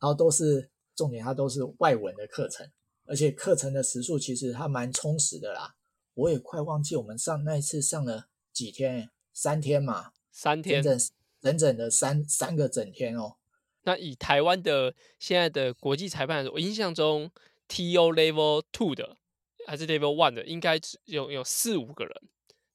[0.00, 2.66] 然后都是重点，它都是外文的课程，
[3.04, 5.74] 而且课程的时数其实还蛮充实的啦。
[6.14, 11.08] 我也快忘记我们上那一次上了几天，三天嘛，三天，整整
[11.42, 13.36] 整整的三三个整天哦。
[13.82, 17.30] 那以台湾的现在的国际裁判，我印象中。
[17.72, 18.12] T.O.
[18.12, 19.16] Level Two 的
[19.70, 22.12] 还是 Level One 的，应该有有四五个人。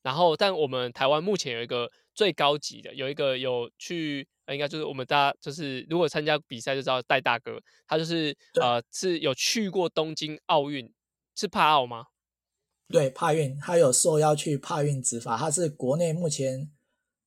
[0.02, 10.90] 然后，但我们台湾目前有一个最高级的，有一个有去，应该就是我们大家就是如果参加比赛就知道戴大哥，他就是呃是有去过东京奥运，
[11.36, 12.06] 是帕奥吗？
[12.88, 16.72] 对，帕运，他有受邀去帕运执法，他是国内目前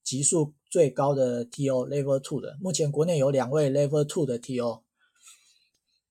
[0.03, 1.87] 级数最高的 T.O.
[1.87, 2.57] Level Two 的。
[2.59, 4.85] 目前国内有两位 Level Two 的 T.O.，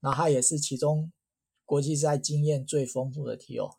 [0.01, 1.11] 然后他也是其中。
[1.67, 3.75] 国际赛经验最丰富的 TO，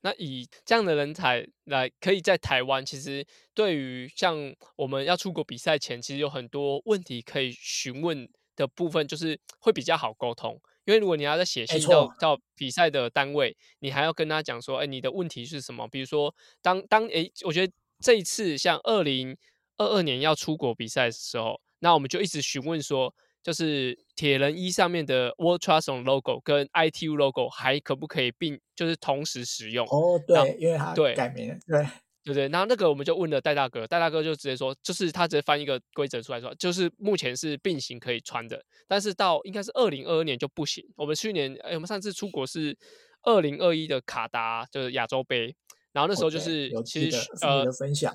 [0.00, 3.24] 那以这样的人才来，可以在台湾，其实
[3.54, 10.60] 对于像我们要出国比赛前，其实有很多问题可以询问的部分，就是会比较好沟通。
[10.84, 15.86] 因为如果你要在写信到到比赛的单位，你还要跟他讲说，哎，你的问题是什么？
[15.86, 19.36] 比如说，当当哎，我觉得这一次像二零
[19.76, 29.86] 二二年要出国比赛的时候，那我们就一直询问说，就是铁人衣上面的 World Triathlon logo 跟 ITU logo 还可不可以并就是同时使用？
[29.86, 31.86] 哦，对，因为它改名了，对。
[32.24, 40.84] 对对，然后那个我们就问了戴大哥，戴大哥就直接说，就是他直接翻一个规则出来说，就是目前是并行可以穿的，但是到应该是二零二二年就不行。
[40.94, 42.76] 我们去年，哎，我们上次出国是
[43.22, 45.56] 二零二一的卡达，就是亚洲杯，
[45.92, 48.14] 然后那时候就是其实呃分享，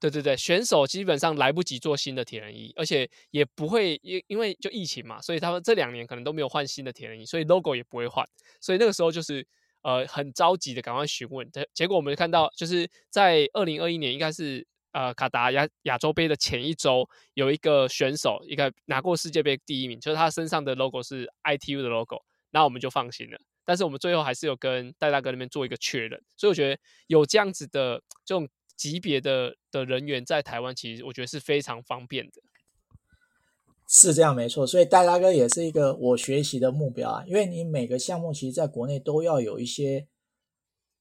[0.00, 8.26] 对对对，选手基本上来不及做新的铁人衣，而且也不会因因为就疫情嘛，所以他们这两年可能都没有换新的铁人衣，所以 logo 也不会换，
[8.60, 9.46] 所以那个时候就是。
[9.82, 23.38] 呃，很着急的赶快询问，结结果我们看到，就是在二零二一年，应该是呃卡达亚亚洲杯的前一周，有一个选手，一个拿过世界杯第一名，就是他身上的 logo 是 ITU 的 logo，那我们就放心了。
[23.64, 32.42] 但是我们最后还是有跟戴大哥那边做一个确认，所以我觉得有这样子的这种级别的的人员在台湾，其实我觉得是非常方便的。
[33.90, 37.24] 是这样，没错，所以戴大哥也是一个我学习的目标啊。
[37.26, 40.06] 因为你每个项目其实在国内都要有一些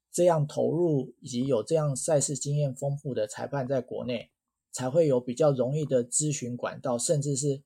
[0.09, 4.31] 这样投入以及有这样赛事经验丰富的裁判在国内，
[4.71, 7.61] 才会有比较容易的咨询管道，甚至是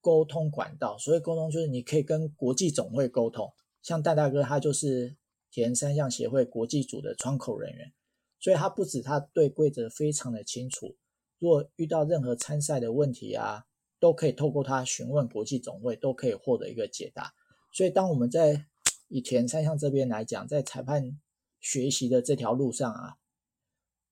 [0.00, 0.96] 沟通管道。
[0.96, 3.52] 所以沟通，就是你可以跟国际总会沟通。
[3.82, 5.16] 像戴大哥，他就是
[5.50, 7.92] 田三项协会国际组的窗口人员，
[8.40, 10.96] 所以他不止他对规则非常的清楚，
[11.38, 13.66] 如果遇到任何参赛的问题啊。
[14.00, 17.34] 都可以透过他询问国际总会，都可以获得一个解答。
[17.70, 18.64] 所以，当我们在
[19.08, 21.20] 以铁人三项这边来讲，在裁判
[21.60, 23.18] 学习的这条路上啊，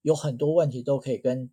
[0.03, 1.49] 有很多问题都可以跟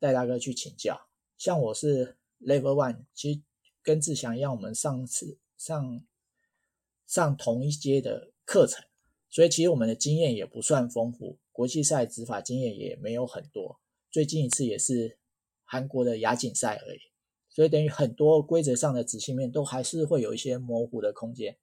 [0.00, 1.06] 戴大哥去请教。
[1.38, 3.42] 像我是 Level One，其实
[3.84, 6.04] 跟志祥一样，我们上次上
[7.06, 8.84] 上同一阶的课程，
[9.30, 13.80] 所以其实我们的经验也不算丰富，国际赛执法经验也没有很多。
[14.10, 15.16] 最近一次也是
[15.64, 16.98] 韩国的亚锦赛而已。
[17.48, 21.56] 所以等于很多规则上的执行面都还是会有一些模糊的空间，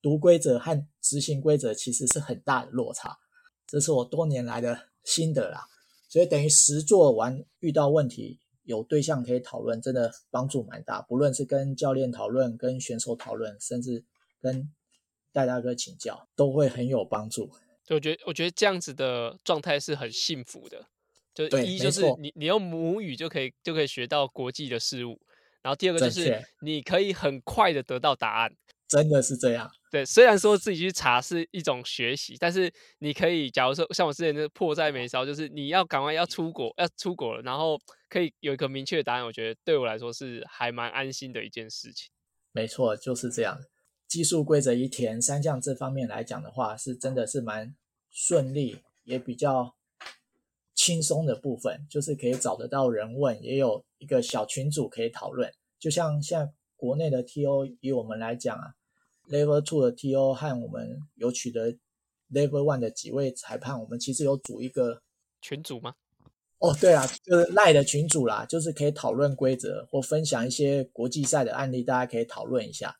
[0.00, 3.18] 读规则和执行规则其实是很大的落差，
[3.66, 5.66] 这是我多年来的心得啦。
[6.08, 11.02] 所以等于实做完遇到问题有对象可以讨论，真的帮助蛮大。
[11.02, 14.04] 不论是跟教练讨论、跟选手讨论，甚至
[14.40, 14.72] 跟
[15.32, 17.50] 戴大哥请教，都会很有帮助。
[17.90, 20.86] 就我觉得，我觉得这样子的状态是很幸福的。
[21.34, 25.20] 就一就是你你用母语就可以就可以学到国际的事物。
[25.62, 28.52] 然后第二个就是你可以很快的得到答案，
[28.88, 29.70] 真的是这样。
[29.90, 42.10] 对，虽然说自己去查是一种学习，但是你可以，假如说像我之前的迫在眉梢，就是你要赶快要出国，要出国了，然后可以有一个明确的答案，我觉得对我来说是还蛮安心的一件事情。
[42.52, 43.60] 没错，就是这样。
[44.08, 47.74] 技术规则一填三项这方面来讲的话，是真的是蛮
[48.10, 49.74] 顺利，也比较。
[50.72, 55.52] 轻松的部分就是可以找得到人问，也有一个小群组可以讨论。
[55.78, 58.72] 就像现在国内的 TO，以我们来讲啊
[59.28, 61.72] ，Level Two 的 TO 和我们有取得
[62.32, 65.02] Level One 的几位裁判，我们其实有组一个
[65.42, 65.96] 群组吗？
[66.60, 72.98] 哦，对啊，就是赖的群组啦，就是可以讨论规则或分享一些国际赛的案例，大家可以讨论一下。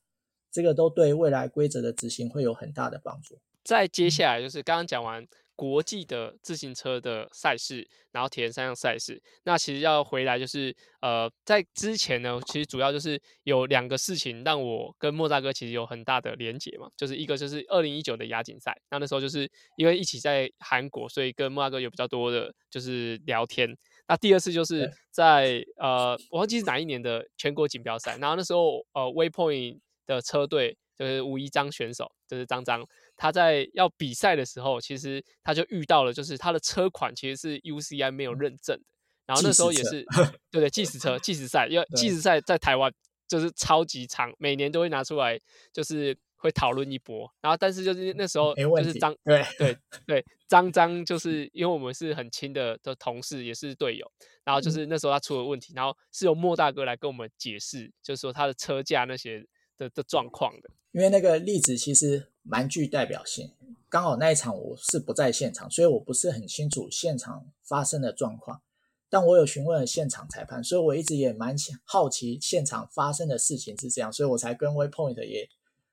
[0.51, 3.39] 这个都对未来规则的执行会有很大的帮助。
[3.63, 5.27] 再接下来就是刚刚讲完。
[5.57, 19.47] 国际的自行车的赛事，然后铁人三项赛事，那其实要回来就是，呃，在之前呢，其实主要就是有两个事情让我跟莫大哥其实有很大的连结嘛，就是一个就是二零一九的亚锦赛，那那时候就是
[19.77, 23.77] 因为一起在韩国，所以跟莫大哥有比较多的就是聊天。
[24.09, 32.87] 那第二次就是在呃，我忘记是哪一年的全国锦标赛，然后那时候呃，Waypoint 的车队就是吴一章选手，就是张张。
[33.17, 38.85] 他在要比赛的时候，其实他就遇到了，就是他的车款其实是 UCI 没有认证的。
[39.25, 40.05] 然后那时候也是，
[40.53, 42.93] 对对，计时车、计时赛，因为计时赛在台湾
[43.27, 45.41] 就是超级长，每年都会拿出来，
[45.73, 47.33] 就是会讨论一波。
[47.41, 54.07] 然后但是就是那时候就是张对对 对张张，就是因为我们是很亲的的同事，也是队友。
[54.45, 59.47] 然后就是那时候他出了问题，然后是由莫大哥来跟我们解释，就是说他的车架那些
[59.81, 60.71] 的的状况的。
[60.93, 63.53] 因为那个例子其实蛮具代表性，
[63.89, 68.61] 刚好那一场我是不在现场，所以我不是很清楚现场发生的状况。
[69.09, 75.49] 但我有询问了现场裁判，所以我一直也蛮想好奇现场发生的事情是这样，所以我才跟 Waypoint 也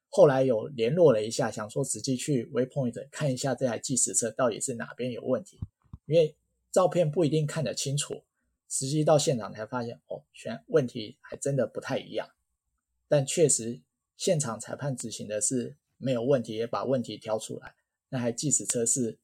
[0.09, 5.59] 后来有联络了一下，想说直接去 Waypoint 看一下这台计时车到底是哪边有问题，
[6.05, 6.35] 因为
[6.71, 8.21] 照片不一定看得清楚，
[8.69, 12.29] 实际到现场才发现，哦，选问题还真的不太一样，
[13.08, 13.82] 但确实。
[14.16, 17.76] 现场裁判执行的是没有问题，也把问题挑出来，
[18.10, 19.20] 那台计时车是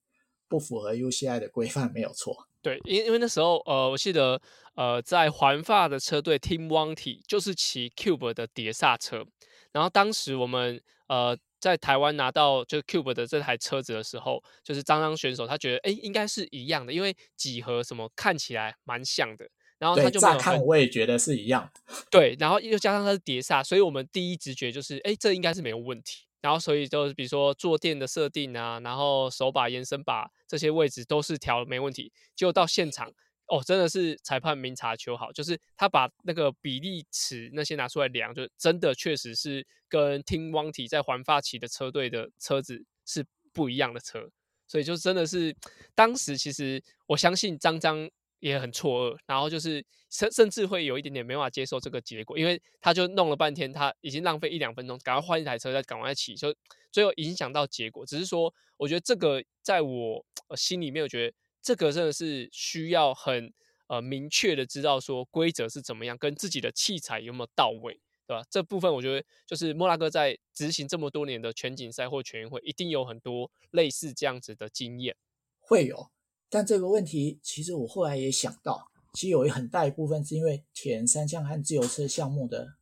[0.48, 2.48] 不符合 UCI 的规范，没有错。
[2.62, 4.40] 对，因因为那时候呃，我记得
[4.76, 9.26] 呃，在环法的车队 Team Wanty 就是骑 Cube 的碟刹车，
[9.72, 11.36] 然后当时我们呃。
[11.64, 19.48] 在台湾拿到就是 Cube 的这台车子的时候，就是张张选手他觉得哎，应该是一样的，因为几何什么看起来蛮像的，
[19.84, 21.70] 然后他就乍看我也觉得是一样，
[22.10, 33.12] 对，然后又加上它是碟刹，所以我们第一直觉就是哎，这应该是没有问题，然后所以就是比如说坐垫的设定啊，然后手把延伸把这些位置都是调没问题，结果到现场。
[33.48, 44.30] 哦，真的是裁判明察秋毫，就是他把那个比例尺那些拿出来量，就真的确实是跟 Team Wanty 在环法骑的车队的车子是不一样的车，
[44.66, 45.54] 所以就真的是
[45.94, 48.10] 当时其实我相信张张
[48.44, 56.54] 也很错愕，然后就是甚甚至会有一点点没办法接受这个结果，因为他就弄了半天，他已经浪费一两分钟，赶快换一台车再赶快骑，就
[56.92, 58.06] 最后影响到结果。
[58.06, 60.26] 只是说，我觉得这个在我
[60.56, 61.34] 心里面，我觉得。
[61.66, 63.54] 这个真的是需要很
[63.88, 68.44] 呃明确的知道说规则是怎么样，跟自己的器材有没有到位，对吧？
[68.52, 75.16] 这部分我觉得就是莫拉哥在执行这么多年的全锦赛或全运会，一定有很多类似这样子的经验。
[75.62, 76.12] 会有，
[76.54, 82.76] 但这个问题其实我后来也想到，其实有一很大一部分是因为铁人三项和自由车项目的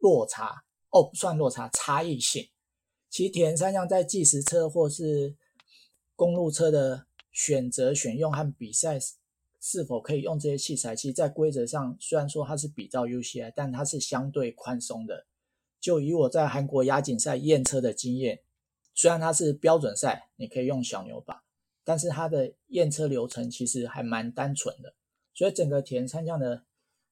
[0.00, 2.48] 落差，哦，不算落差，差异性。
[3.10, 5.36] 其实铁人三项在计时车或是
[6.16, 7.06] 公路车的。
[7.32, 8.98] 选择选用和比赛
[9.60, 15.26] 是否可以用这些器材，其实，在规则上虽然说它是比照 UCI，但它是相对宽松的。
[15.80, 18.40] 就以我在韩国亚锦赛验车的经验，
[18.94, 21.44] 虽然它是标准赛，你可以用小牛把，
[21.84, 24.94] 但是它的验车流程其实还蛮单纯的。
[25.34, 26.64] 所以整个铁人三项的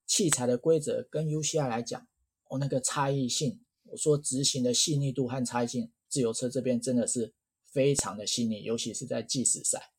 [0.06, 2.06] 器材的规则跟 UCI 来讲，
[2.48, 9.90] 哦，那个差异性，我说执行的细腻度和差异性，自由车这边真的是非常的细腻，尤其是在计时赛。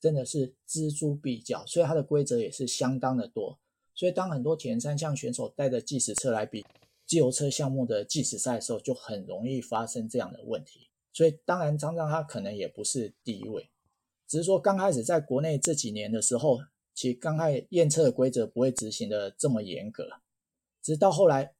[0.00, 3.58] 真的是锱铢必较，所以它的规则也是相当的多。
[3.96, 6.64] 所以当很多铁人三项选手带着计时车来比
[7.04, 10.88] 自由车项目的计时赛的时候，就很容易发生这样的问题。
[11.12, 13.68] 所以当然张张他可能也不是第一位，
[14.28, 16.60] 只是说刚开始在国内这几年的时候，
[16.94, 20.06] 其实刚开始验车的规则不会执行的这么严格，
[20.82, 21.54] 直到后来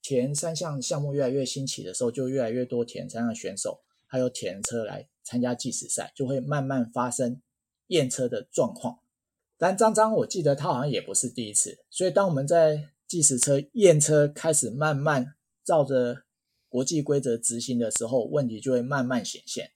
[0.00, 7.40] 铁人三项项目越来越兴起的时候，就越来越多铁人三项选手还有铁人车来参加计时赛，就会慢慢发生。
[7.88, 9.00] 验车的状况，
[9.58, 16.22] 但张张我记得他好像也不是第一次，所以当我们在计时车验车开始慢慢照着
[16.70, 19.72] 国际规则执行的时候，问题就会慢慢显现。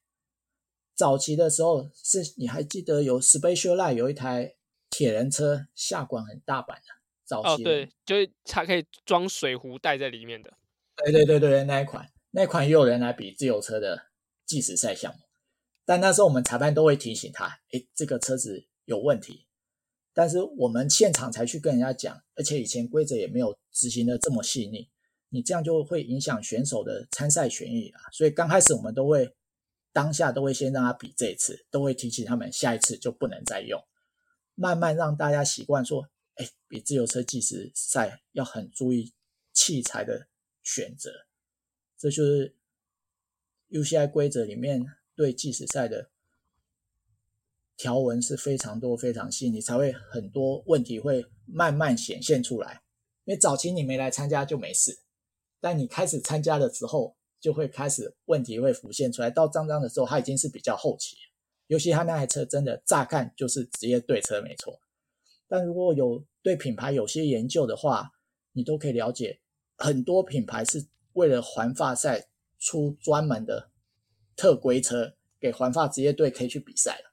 [0.96, 4.54] 早期的时候是你还记得有 Specialized 有一台
[4.88, 6.84] 铁人车下管很大版的，
[7.24, 10.54] 早期对，就是它可以装水壶带在里面的，
[10.96, 14.06] 对对对对，那一款那一款也有人来比自由车的
[14.46, 15.20] 计时赛项目。
[15.84, 19.46] 但那时候我们裁判都会提醒他，诶，这个车子有问题。
[20.14, 24.88] 但是我们现场才去跟人家讲，而且以前规则也没有执行的这么细腻，
[25.28, 28.00] 你这样就会影响选手的参赛权益啊。
[28.12, 29.30] 所以刚开始我们都会
[29.96, 33.82] 当下都会先让他比这一次，都会提醒他们下一次就不能再用，
[34.54, 39.14] 慢慢让大家习惯说，哎，比自由车计时赛要很注意
[39.54, 40.28] 器材的
[40.62, 41.10] 选择。
[41.96, 42.54] 这就是
[43.70, 44.84] UCI 规则里面。
[45.14, 46.10] 对计时赛的
[47.74, 52.82] 条文是非常多、非常细腻，才会很多问题会慢慢显现出来。
[53.24, 55.00] 因为早期你没来参加就没事，
[55.58, 57.16] 但你开始参加的时候，
[57.46, 59.30] 就会开始问题会浮现出来。
[59.30, 61.16] 到张张的时候，他已经是比较后期，
[61.68, 64.80] 尤其他那台车真的乍看就是职业队车没错。
[65.46, 68.10] 但如果有对品牌有些研究的话，
[68.50, 69.38] 你都可以了解，
[69.76, 72.26] 很多品牌是为了环法赛
[72.58, 73.70] 出专门的。
[74.34, 77.10] 特规车给环法职业队可以去比赛了，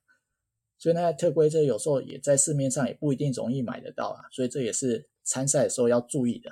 [0.79, 6.51] 所以那台特规车有时候也在市面上也不一定容易买得到啊，所以这也是参赛的时候要注意的。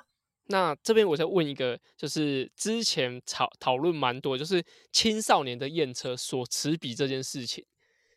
[0.51, 7.65] 那这边我再问一个，就是之前讨讨论蛮多，就是青少年的验车锁匙比这件事情，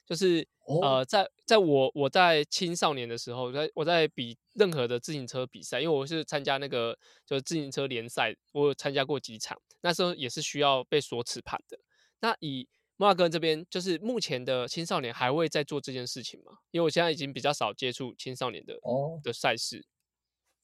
[0.05, 11.79] 就是、哦、呃，在在我我在青少年的时候，在我在比任何的自行车比赛，因为我是参加那个就是自行车联赛，我有参加过几场，那时候也是需要被锁齿盘的。
[12.21, 16.53] 那以莫拉哥这边，就是目前的青少年还会在做这件事情吗？
[16.71, 19.85] 因为我现在已经比较少接触青少年的哦的赛事。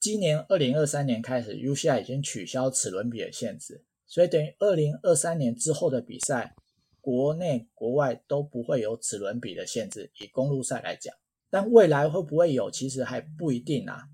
[0.00, 6.56] 今年二零二三年开始，UCI 已经取消齿轮比的限制，所以等于二零二三年之后的比赛，
[7.02, 10.10] 国内国外都不会有齿轮比的限制。
[10.18, 11.14] 以公路赛来讲，
[11.50, 14.08] 但未来会不会有，其实还不一定啊。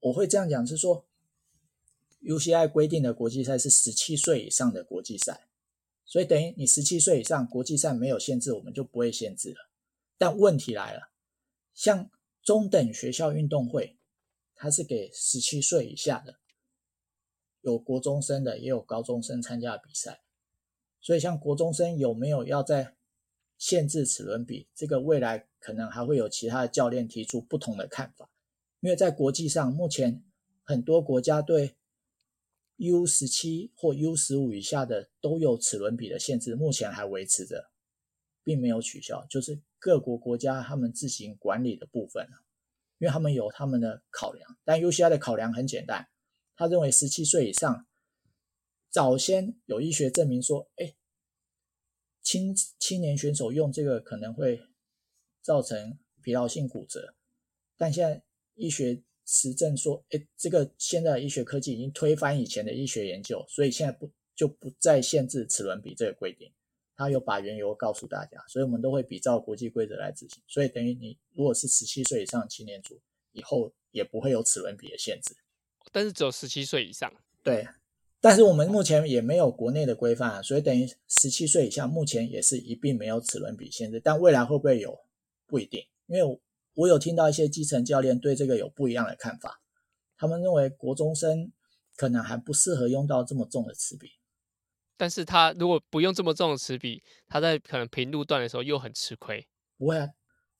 [0.00, 1.06] 我会这样讲是说
[2.20, 5.46] ，UCI 规定的国际赛是十七岁以上的国际赛，
[6.04, 9.70] 所以等于你十七岁以上国际赛没有限制，我们就不会限制了。
[10.18, 11.10] 但问题来了，
[11.72, 12.10] 像
[12.42, 13.96] 中等学校运动会，
[14.62, 16.36] 它是给十七岁以下的，
[17.62, 20.22] 有国中生的，也有高中生参加比赛。
[21.00, 22.94] 所以像国中生有没有要在
[23.58, 24.68] 限制齿轮比？
[24.72, 28.30] 这个未来可能还会有其他的教练提出不同的看法，
[28.78, 30.22] 因为在国际上，目前
[30.62, 31.74] 很多国家对
[32.76, 37.72] U 十七或 U 十五以下的都有齿轮比的限制，目前还维持着，
[38.44, 42.28] 并没有取消，就是各国国家他们自行管理的部分，
[43.02, 46.06] 因为他们有他们的考量，但 UCI 的考量很简单，
[46.54, 47.84] 他认为十七岁以上，
[48.90, 50.94] 早先有医学证明说，哎。
[52.24, 54.62] 青青年选手用这个可能会
[55.42, 57.16] 造成疲劳性骨折，
[57.76, 58.22] 但现在
[58.54, 66.52] 医学实证说，诶，这个现在的医学科技已经推翻以前的医学研究，所以现在不就不再限制齿轮比这个规定。
[66.96, 70.42] 他有把缘由告诉大家，所以我们都会比照国际规则来执行。
[70.46, 73.00] 所以等于你如果是十七岁以上青年组，
[73.32, 75.34] 以后也不会有齿轮比的限制，
[75.90, 77.12] 但是只有十七岁以上。
[77.42, 77.66] 对。
[78.20, 83.98] 但是我们目前也没有国内的规范，所以等于十七岁以下目前也是一并没有齿轮比限制。
[83.98, 84.96] 但未来会不会有，
[85.44, 85.84] 不一定。
[86.06, 86.40] 因为
[86.74, 89.60] 我有听到一些基层教练对这个有不一样的看法，
[90.16, 91.50] 他们认为国中生
[91.96, 94.08] 可能还不适合用到这么重的齿比。
[95.02, 99.44] 但是他如果不用这么重的齿比，他在可能平路段的时候又很吃亏。
[99.76, 100.08] 不会啊，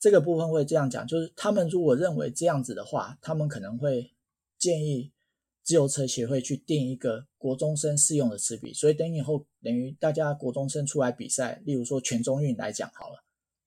[0.01, 4.11] 这个部分会这样讲，就是他们如果认为这样子的话，他们可能会
[4.59, 5.13] 建议。
[5.65, 13.23] 自由车协会去定一个国中生适用的齿比，所以等以后等于大家国中生出来比赛，例如说全中运来讲好了，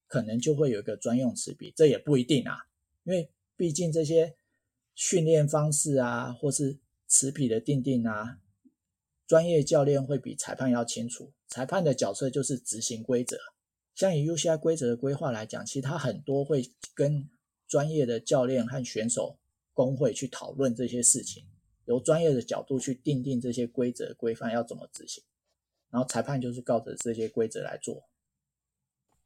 [0.06, 2.68] 可能就会有一个专用齿比，这也不一定啊，
[3.06, 4.36] 因为毕竟这些
[4.94, 8.40] 训练方式啊，或是齿比的定定啊，
[9.28, 13.38] 专业教练会比裁判要清楚，裁判的角色就是执行规则。
[13.96, 17.30] 像以 UCI 规则的规划来讲，其实他很多会跟
[17.68, 19.38] 专业的教练和选手
[19.74, 21.46] 工会去讨论这些事情。
[21.86, 25.24] 由专业的角度去定定这些规则规范要怎么执行，
[25.92, 28.10] 然后裁判就是靠着这些规则来做。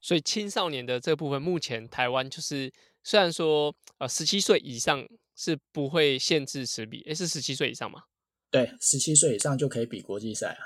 [0.02, 2.72] 所以青少年的这部分，目前台湾就是
[3.02, 8.04] 虽然说呃十七岁以上是不会限制持笔，诶，是十七岁以上吗？
[8.52, 10.64] 对，十七岁以上就可以比国际赛啊。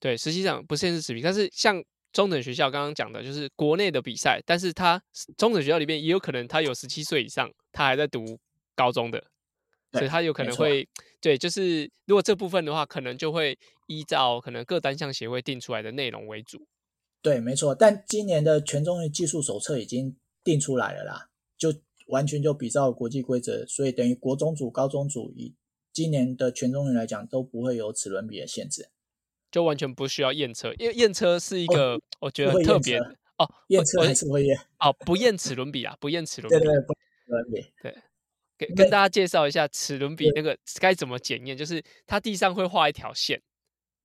[0.00, 5.02] 对，实际上不限制齿比，但是像中等学校刚刚讲的，就是国内的比赛，但是他
[5.36, 8.38] 中等学校里面也有可能他有十七岁以上，他还在读
[8.74, 9.24] 高中的。
[9.90, 10.86] 所以他有可能会
[11.18, 16.66] 对，就是如果这部分的话，可能就会依照可能各单项协会定出来的内容为主。
[17.22, 17.74] 对，没错。
[17.74, 20.14] 但今年的全中运技术手册已经
[20.44, 21.74] 定出来了啦，就
[22.08, 25.54] 完全就比照国际规则，所以等于国中组、高中组以
[25.98, 28.88] 今年的全中运来讲，都不会有齿轮比的限制，
[29.50, 33.00] 就完全不需要验车，因为验车是一个我觉得很特别
[33.36, 37.96] 哦，验车还是会验哦，不验齿轮比啊，不验齿轮比，对对，不齿轮比，对。
[38.56, 43.42] 给跟大家介绍一下齿轮比那个该怎么检验，就是它地上会画一条线，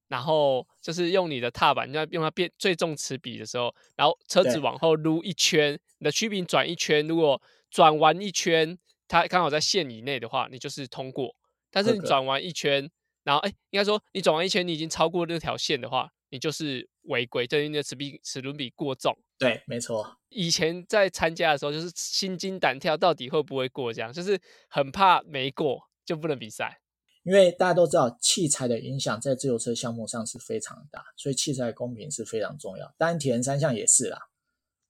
[0.08, 7.40] 然后就是用你的踏板，要用它变最重齿比的时候，然后车子往后撸一圈，你的曲柄转一圈，如果
[7.70, 8.76] 转完一圈
[9.08, 11.36] 它刚好在线以内的话，你就是通过。
[11.74, 12.88] 但是你转完一圈，
[13.24, 19.18] 然后哎，应该说你转完一圈你已经超过那条线的话，你就是违规，等于你的齿比齿轮比过重。
[19.40, 20.20] 对，没错。
[20.30, 23.92] 以前在参加的时候，就是心惊胆跳，到底会不会过？
[23.92, 26.80] 这样就是很怕没过就不能比赛。
[27.24, 32.94] 因为大家都知道，器材的影响在自由车项目上是非常大，所以器材公平是非常重要。
[32.98, 34.28] 当然，铁人三项也是啦，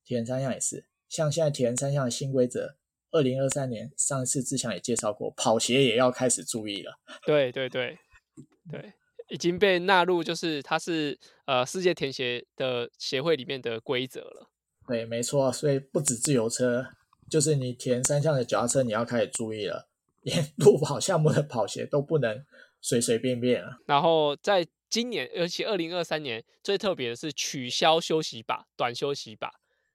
[0.04, 0.86] 铁人三项也是。
[1.08, 2.76] 像现在铁人三项的新规则，
[3.14, 6.98] 二零二三年上一次志强也介绍过，跑鞋也要开始注意了。
[7.24, 7.96] 对对对
[8.68, 8.92] 对，
[9.28, 14.50] 已经被纳入，就是它是呃世界田协的协会里面的规则了。
[14.88, 16.84] 对，没错，所以不止自由车，
[17.30, 19.88] 就是你填三项的脚踏车，你要开始注意了，
[20.22, 22.44] 连 路跑项目的跑鞋都不能
[22.80, 23.78] 随随便便了。
[23.86, 29.52] 然后在今年，尤其二零二三年，最特别的是取消休息吧、短休息把。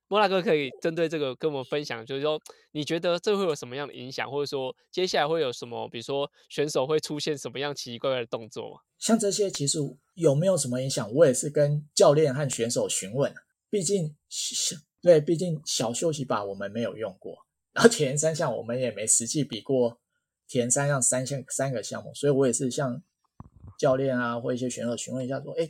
[0.10, 2.41] 莫大哥可以针对这个跟我们分享，就是说
[2.72, 8.82] 你觉得这会有什么样的影响，或者说接下来会有什么，比如说选手会出现什么样奇奇怪怪的动作吗？
[8.97, 9.80] 像这些其实
[10.16, 13.34] 有没有什么影响，我也是跟教练和选手询问。
[13.70, 19.99] 毕竟小对，毕竟小休息把我们没有用过，然后铁人三项我们也没实际比过
[20.47, 23.01] 铁人三项三项三个项目，所以我也是向
[23.78, 25.70] 教练啊或一些选手询问一下，说，哎，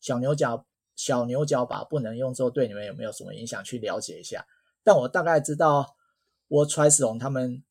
[0.00, 0.64] 小牛角
[1.02, 3.64] 小牛角把不能用之后，对你们有没有什么影响？
[3.64, 4.46] 去了解一下。
[4.84, 5.96] 但我大概知道
[6.48, 7.64] ，World Triathlon 他们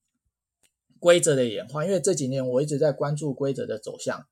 [0.98, 4.26] 规则的演化，因为这几年我一直在关注规则的走向。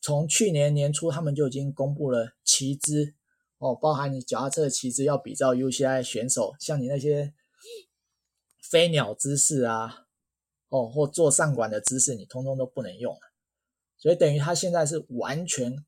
[0.00, 3.14] 从去年年初，他们就已经公布了旗姿
[3.58, 7.34] 哦，包含你脚踏车的旗姿要比照 UCI 选手，像你那些
[8.62, 10.06] 飞鸟姿势啊，
[10.68, 13.20] 哦，或做上管的姿势，你通通都不能用了。
[13.96, 15.84] 所以等于他现在是完全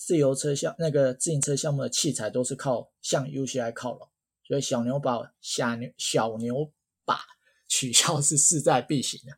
[0.00, 4.08] 自由车项那个自行车项目的器材都是靠向 UCI 靠拢，
[4.42, 6.72] 所以小牛把小牛小牛
[7.04, 7.20] 把
[7.68, 9.36] 取消是势在必行的。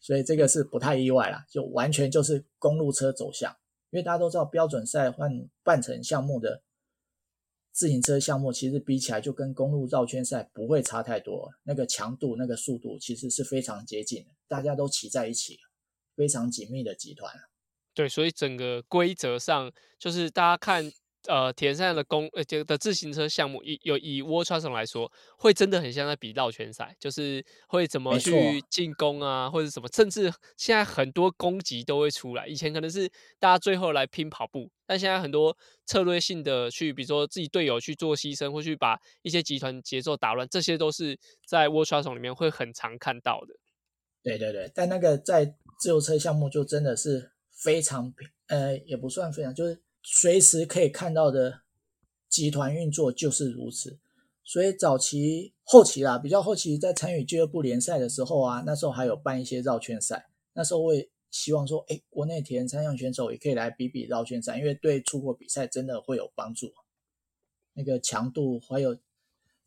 [0.00, 3.56] 所以这个是不太意外啦，就完全就是公路车走向，
[3.90, 5.30] 因为大家都知道标准赛换
[5.62, 6.60] 半程项目的
[7.70, 15.60] 自行车项目，其实比起来就跟公路绕圈赛不会差太多，那个强度、那个速度其实是非常接近的，大家都骑在一起，
[16.16, 17.32] 非常紧密的集团。
[17.94, 20.92] 对，所以整个规则上就是大家看。
[21.28, 32.48] 呃，田赛的公呃这个的自行车项目，以有以 World Triathlon 来说，会真的很像在比绕圈赛，就是会怎么去进攻啊，或者什么，甚至现在很多攻击都会出来。
[32.48, 41.16] 以前可能是大家最后来拼跑步，但现在很多策略性的去，比如说自己队友去做牺牲，或去把一些集团节奏打乱，这些都是
[41.46, 43.54] 在 World Triathlon 里面会很常看到的。
[44.24, 47.31] 对对对，但那个在自由车项目就真的是
[47.62, 49.82] 非常平呃，也不算非常，就是。
[50.04, 51.60] 随时可以看到的
[52.28, 54.00] 集团运作就是如此，
[54.42, 60.26] 所以早期、后期啦，比较后期在参与俱乐部联赛的时候啊，那时候还有办一些绕圈赛。
[60.54, 66.72] 那时候我也希望说，哎，国内田三项选手也可以来比比绕圈赛，因为对出国比赛真的会有帮助。
[67.74, 68.98] 那个强度还有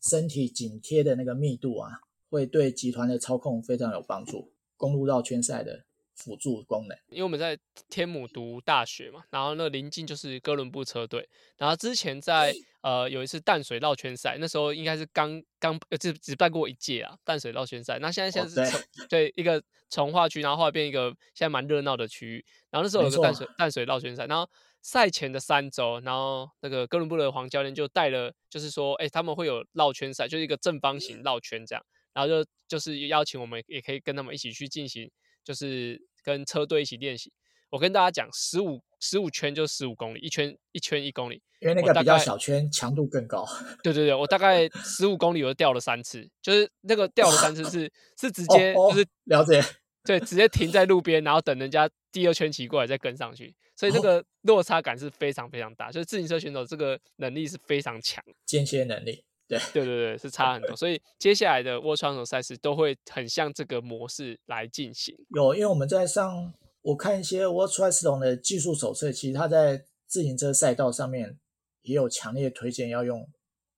[0.02, 4.52] 身体紧贴的那个密度啊，会对集团的操控非常有帮助。
[4.76, 5.85] 公路绕圈赛的。
[6.16, 7.56] 辅助功能，因为我们在
[7.90, 17.98] 天母读大学嘛，然后那临近就是哥伦布车队，然后之前在呃有一次淡水绕圈赛，那时候应该是刚刚只只办过一届啊，淡水绕圈赛。
[17.98, 22.44] 那现在现在是从、哦、对，对一个从化区，然后后来变一个现在蛮热闹的区域。
[22.70, 24.48] 然后那时候有个淡水淡水绕圈赛，然后
[24.80, 35.10] 赛前的三周，然后那个哥伦布的黄教练就带了，就是说，哎，他们会有绕圈赛，就是一个正方形绕圈这样，然后就就是邀请我们也可以跟他们一起去进行。
[35.46, 37.32] 就是跟车队一起练习。
[37.70, 41.40] 我跟大家讲，十五十五圈就十五公里，一圈一圈一公里。
[41.60, 43.46] 因为那个比较小圈，强度更高。
[43.82, 47.90] 对对对，我大概 十五公里我就掉了三次，就是那个掉了三次是
[48.20, 49.62] 是直接就是、哦哦、了解，
[50.04, 55.90] 对，直接停在路边，然后等人家第二圈骑过来再跟上去，所以这个落差感是非常非常大。
[55.90, 59.24] 就是自行车选手这个能力是非常强，间歇能力。
[59.48, 65.14] 对对对对，是差很多，所以接下来的 World Triathlon 赛事都会很像这个模式来进行。
[65.34, 71.38] 有，因为我们在上，我看一些 World Triathlon 的技术手册，其实它在自行车赛道上面
[71.82, 73.28] 也有强烈推荐要用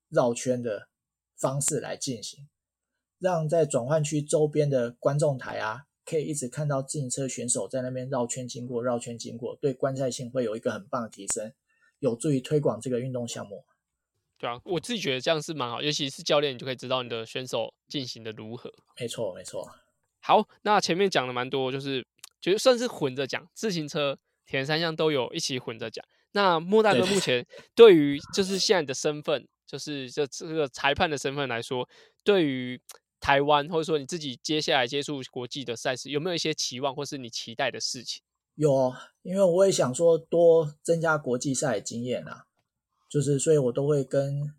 [0.09, 0.89] 绕圈的
[1.37, 2.49] 方式来进行，
[3.19, 11.53] 让在转换区周边的观众台啊，可以一直看到自行车选手在那边绕圈经过，绕圈经过，对观赛性会有一个很棒的提升，
[11.99, 13.67] 有助于推广这个运动项目。
[14.39, 18.73] 对啊，我自己觉得这样是蛮好，尤其是教练，你就可以知道你的选手进行的如何。
[19.01, 19.69] 没错，没错。
[20.21, 22.07] 好，那前面讲了蛮多，就是
[22.41, 24.17] 觉得算是混着讲，自行车、
[24.47, 26.05] 铁人三项都有一起混着讲。
[26.33, 31.89] 那莫大哥目前对于就是现在的身份，就是这这个裁判的身份来说，
[32.23, 32.81] 对于
[33.19, 38.23] 台湾或者说你自己接下来接触国际的赛事，有没有一些期望或是你期待的事情？
[38.55, 42.45] 有，因为我也想说多增加国际赛的经验啊。
[43.09, 44.53] 就是，所以我都会跟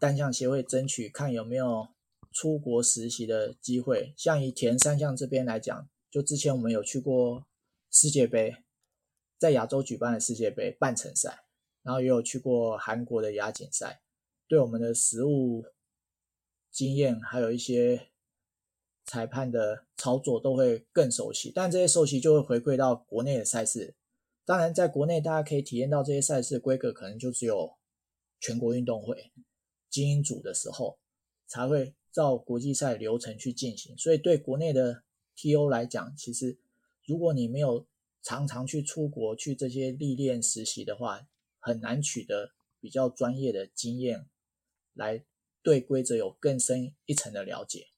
[0.00, 1.86] 单项协会争取，看有没有
[2.32, 4.12] 出国实习的机会。
[4.16, 7.46] 像以田三项这边来讲，就之前我们有去过
[7.92, 8.56] 世界杯，
[9.38, 11.44] 在亚洲举办的世界杯半程赛，
[11.84, 14.02] 然后也有去过韩国的亚锦赛，
[14.48, 15.64] 对我们的实务
[16.72, 18.08] 经验，还有一些
[19.04, 21.52] 裁判的操作都会更熟悉。
[21.54, 23.94] 但这些熟悉就会回馈到国内的赛事。
[24.44, 27.76] 当然，在国内大家可以体验到这些赛事规格，可能就只有。
[28.40, 29.32] 全国运动会
[29.90, 30.98] 精英组的时候，
[31.46, 33.96] 才会照国际赛流程去进行。
[33.96, 35.02] 所以对国内的
[35.36, 36.58] TO 来讲，其实
[37.06, 37.86] 如果你没有
[38.22, 41.26] 常常去出国去这些历练实习的话，
[41.58, 44.28] 很难取得比较专业的经验，
[44.94, 45.24] 来
[45.62, 47.88] 对规则有更深一层的了解。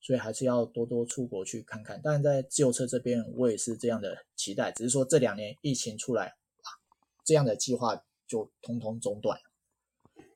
[0.00, 2.00] 所以还是要多多出国去看看。
[2.02, 6.34] 但在自由车这边，我也是这样的期待，只是说这两年疫情出来，
[7.24, 9.38] 这样的计划就通通中断。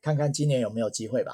[0.02, 1.32] 看看今年有没有机会吧。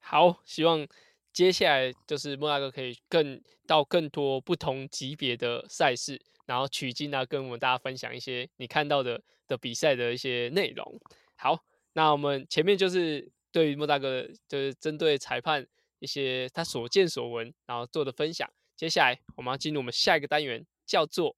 [0.00, 0.86] 好，希望
[1.32, 11.00] 接下来就是莫大哥可以更到更多不同级别的赛事，然后取经啊，跟我们大家分享一些你看到的的比赛的一些内容。
[11.36, 15.64] 好，那我们前面就是对于莫大哥就是针对裁判
[16.00, 18.50] 一些他所见所闻，然后做的分享。
[18.76, 21.36] 接下来我们要进入我们下一个单元，叫做。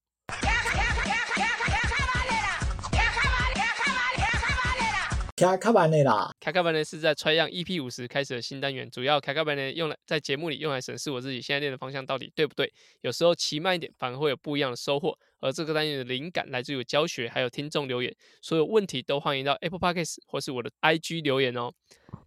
[5.35, 12.71] 卡卡班内啦，卡卡班内是在 Try 样 EP 五十开始的新单元，主要卡卡班内用来在节目里用来审视我自己现在练的方向到底对不对。
[13.01, 15.13] 有时候骑慢一点反而会有不一样的收获。
[15.41, 18.15] 而这个单元的灵感来自于教学，还有听众留言。
[18.41, 21.69] 所有问题都欢迎到 Apple Podcast 或是我的 IG 留言哦。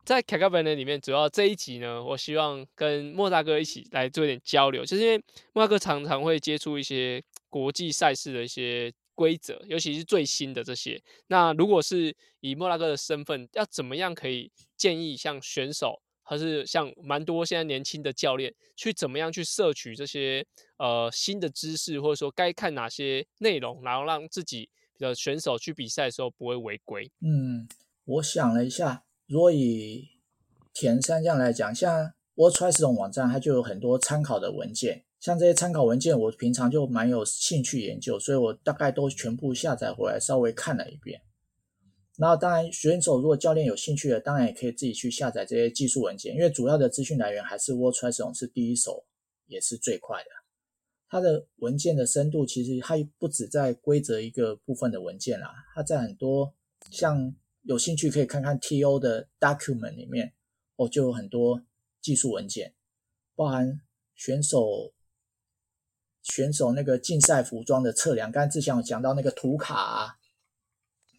[0.04, 5.18] 在卡卡班内里面，主要这一集呢，我希望跟莫大哥一起来做一点交流，就是因为
[5.54, 8.92] 莫大哥常常会接触一些国际赛事的一些。
[9.18, 11.02] 规则，尤其是最新的这些。
[11.26, 20.46] 那如果是以莫拉哥的身份，要怎么样可以建议像选手，还是像蛮多现在年轻的教练，去怎么样去摄取这些
[20.76, 27.10] 呃新的知识，或者说该看哪些内容，然后让自己的选手去比赛的时候不会违规？
[27.20, 27.68] 嗯，
[28.04, 30.10] 我想了一下，如果以
[30.72, 35.06] 田三项来讲，像 World Triathlon 这种网站，它就有很多参考的文件。
[35.20, 41.20] 像这些参考文件，我平常就蛮有兴趣研究，所以我大概都全部下载回来，稍微看了一遍。
[42.16, 49.04] 那当然，选手如果教练有兴趣的，当然也可以自己去下载这些技术文件，因为主要的资讯来源还是 World Triathlon 是第一手，
[49.46, 50.30] 也是最快的。
[51.08, 56.54] 它的文件的深度其实它不止在规则一个部分的文件啦，它在很多
[56.90, 60.32] 像有兴趣可以看看 TO 的 document 里面
[60.76, 61.60] 哦，就有很多
[62.00, 62.72] 技术文件，
[63.34, 63.80] 包含
[64.14, 64.92] 选手。
[66.28, 70.18] 选手那个竞赛服装的测量，刚才志祥有讲到那个图卡啊，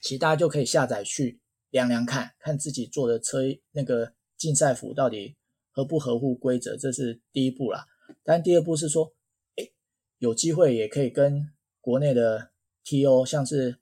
[0.02, 1.40] 其实大家就可以下载去
[1.72, 3.40] 量量看，看自己做的车
[3.72, 5.36] 那个竞赛服到底
[5.72, 7.86] 合不合乎规则，这是第一步啦。
[8.24, 9.12] 但第二步是说，
[9.56, 9.72] 诶，
[10.20, 11.50] 有机会也可以跟
[11.82, 12.52] 国内的
[12.86, 13.78] TO，像是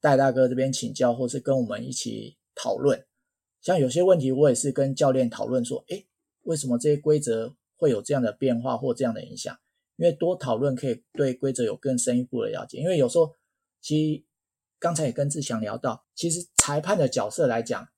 [0.00, 3.04] 戴大哥这边请教，或是跟我们一起讨论。
[3.60, 6.06] 像有些问题，我也是跟教练讨论说，诶，
[6.42, 9.58] 为什么这些规则会有这样的变化或这样的影响？
[9.96, 12.78] 因为多讨论可以对规则有更深一步的了解。
[12.78, 13.32] 因为有时候，
[13.80, 14.24] 其实
[14.78, 17.88] 刚才也跟志祥聊到，其实裁判的角色来讲，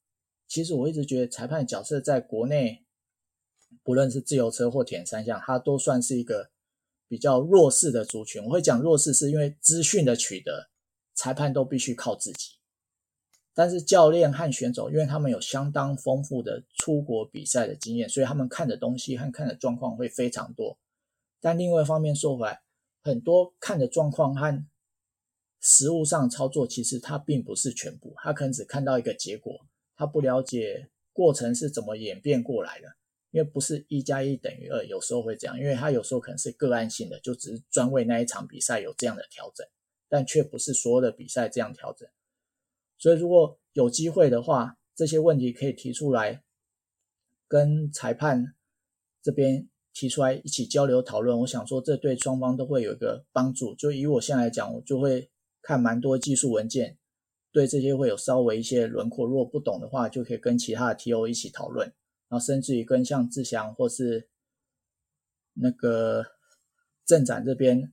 [0.47, 2.85] 其实我一直觉得裁判的角色在国内，
[3.83, 6.51] 不论是自由车或铁三项，它都算是一个
[7.09, 8.45] 比较弱势的族群。
[8.45, 10.71] 我会讲弱势，是因为资讯的取得，
[11.15, 12.53] 裁判都必须靠自己。
[13.55, 20.79] 但是教练和选手，因为他们有相当丰富的出国比赛的经验，所以他们看的东西和看的状况会非常多。
[21.41, 22.63] 但另外一方面说回来，
[23.03, 24.67] 很多看的状况和
[25.61, 29.67] 实物上操作，其实它并不是全部，他可能只看到一个结果，
[29.97, 32.89] 他不了解过程是怎么演变过来的。
[33.31, 39.67] 因为不是一加一等于二，有时候会这样，因为他有时候可能是个案性的，就只是专为那一场比赛有这样的调整，
[40.09, 42.09] 但却不是所有的比赛这样调整。
[42.97, 46.43] 所以如果有机会的话，这些问题可以提出来，
[47.47, 48.55] 跟裁判
[49.23, 49.69] 这边。
[49.99, 53.75] 提出来一起交流讨论，我想说这对双方都会有一个帮助。
[53.75, 55.29] 就以我现在来讲，我就会
[55.61, 56.97] 看蛮多技术文件，
[57.51, 59.27] 对这些会有稍微一些轮廓。
[59.27, 61.93] 如果不懂的话，就可以跟其他的 TO 一起讨论，
[62.29, 64.29] 然后甚至于跟像志祥或是
[65.55, 66.25] 那个
[67.05, 67.93] 郑展这边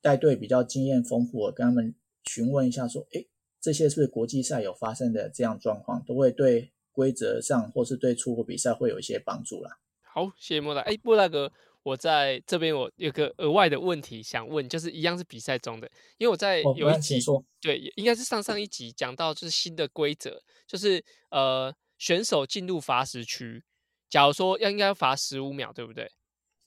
[0.00, 3.28] 带队比较经验丰富的，跟他们询问一下，说，诶，
[3.60, 9.78] 这些是不是国际赛有发生的这样状况，都会对规则上或是对出国比赛会有一些帮助啦。
[10.16, 10.80] 好，谢谢莫大。
[10.80, 11.52] 哎，莫大哥，
[11.82, 15.86] 我在这边我有个额外的问题想问，就是一样是比赛中的，
[16.16, 23.62] 因为我在有一集，哦、对，应该是上上一集讲到就是新的规则，就是呃选手进入罚时区，
[24.08, 26.10] 假如说要应该要罚十五秒，对不对？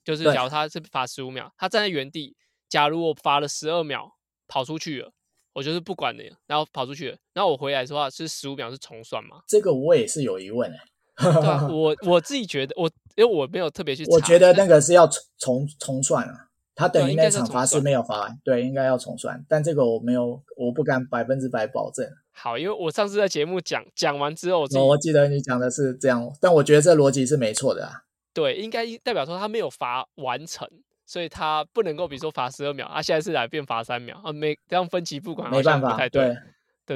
[0.03, 2.37] 就是假如他是罚十五秒，他站在原地，
[2.67, 4.15] 假如我罚了十二秒
[4.47, 5.11] 跑出去了，
[5.53, 9.41] 我就是不管的，然后跑出去了，然后我回来的话是十五秒是重算吗？
[9.47, 10.77] 这个我也是有疑问哎。
[11.19, 22.07] 对啊， 我我自己觉得，我因为我没有特别去查，我觉得那个是要重重重算啊，他等于那场罚是没有罚完，对，应该要重算，但这个我没有，我不敢百分之百保证。
[22.31, 28.03] 好，因为我上次在节目讲讲完之后我，我记得你讲的是这样，但我觉得这逻辑是没错的啊。
[28.33, 30.65] 对，应该代表说他没有罚完成，
[31.05, 36.09] 所以他不能够比如说罚十二秒，他、啊、现在是来变罚三秒啊，没这样分歧不管，没办法，对。
[36.09, 36.37] 对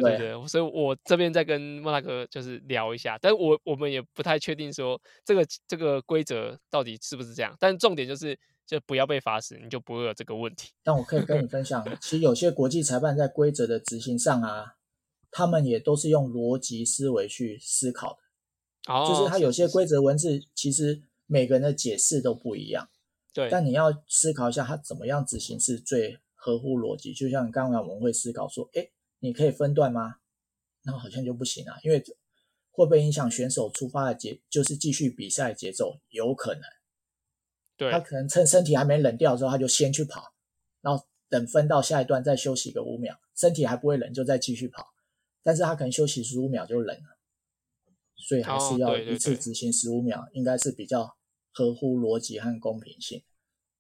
[0.02, 10.72] 对对，对所以我这边再跟莫大哥就是聊一下，但我我们也不太确定说这个这个规则到底是不是这样，但重点就是就不要被罚死，你就不会有这个问题。
[10.84, 14.76] 但我可以跟你 分享，其实有些国际裁判在规则的执行上啊，
[15.30, 18.18] 他们也都是用逻辑思维去思考
[18.88, 22.88] 的，哦，就是他有些规则文字其实每个人的解释都不一样，
[23.34, 28.92] 对，但你要思考一下他怎么样执行是最合乎逻辑，就像刚才我们会思考说，诶。
[29.24, 30.16] 你可以分段吗？
[30.84, 32.04] 那好像就不行啊，因为
[32.72, 36.62] 会不会影响选手出发的节，就是继续比赛节奏，有可能。
[37.78, 40.34] 对，他可能趁身体还没冷掉的时候，他就先去跑，
[40.82, 44.94] 然后等分到下一段再休息个五秒，身体还不会冷就再继续跑，
[45.42, 47.18] 但是他可能休息十五秒就冷了，
[48.18, 51.16] 所以还是要一次执行十五秒，哦、应该是比较
[51.54, 53.24] 合乎逻辑和公平性。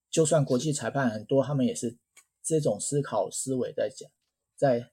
[0.09, 1.97] 就算国际裁判很多，他们也是
[2.41, 4.09] 这种思考思维在讲，
[4.55, 4.92] 在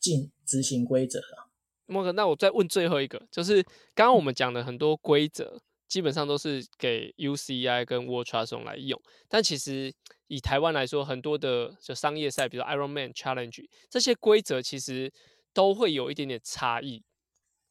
[0.00, 1.46] 进执行规则啊。
[1.86, 3.62] 莫哥，那我再问最后一个，就是
[3.94, 9.00] 刚刚我们讲的很多规则，基本上都是给 UCI 跟 World Triathlon 来用。
[9.28, 9.92] 但其实
[10.28, 15.12] 以台湾来说，很多的就商业赛，比如 Ironman Challenge 这些规则，其实
[15.52, 17.02] 都会有一点点差异，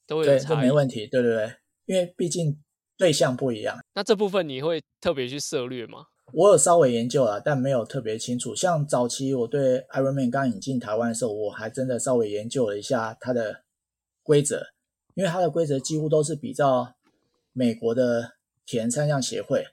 [0.05, 0.67] 都会有差异。
[0.67, 1.55] 没问题，对对对，
[1.86, 2.61] 因为毕竟
[2.97, 3.80] 对象不一样。
[3.93, 6.07] 那这部分你会特别去涉略吗？
[6.34, 8.55] 我有稍微研究了，但没有特别清楚。
[8.55, 13.63] 像早期我对 Ironman 刚引进台湾的时候，我还真的稍微研究了一下它的。
[14.21, 14.67] 规则，
[15.15, 16.93] 因为它的规则几乎都是比照
[17.51, 19.65] 美国的铁人三项协会，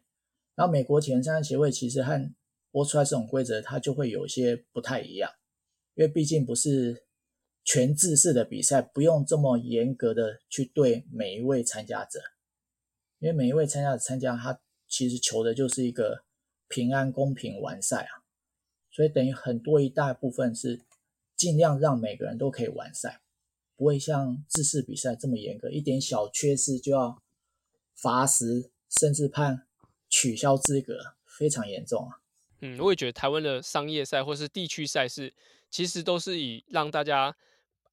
[0.55, 2.33] 然后美国铁人三项协会其实和
[2.71, 5.31] 播出来这种规则，它就会有些不太一样，
[5.95, 7.05] 因为毕竟不是
[7.65, 12.19] 全制式的比赛，不用这么严格的去对每一位参加者，
[13.19, 16.23] 因为每一位参加者参加，他其实求的就是一个
[16.69, 18.23] 平安、公平完赛啊，
[18.91, 20.83] 所以等于很多一大部分是
[21.37, 23.23] 尽量让每个人都可以完赛。
[23.79, 27.23] 不会像制式比赛这么严格，一点小缺失就要
[27.95, 29.67] 罚时，甚至判
[30.09, 32.21] 取消资格，非常严重啊。
[32.63, 35.35] 嗯，我也觉得台湾的商业赛或是地区赛事，
[35.69, 37.37] 其实都是以让大家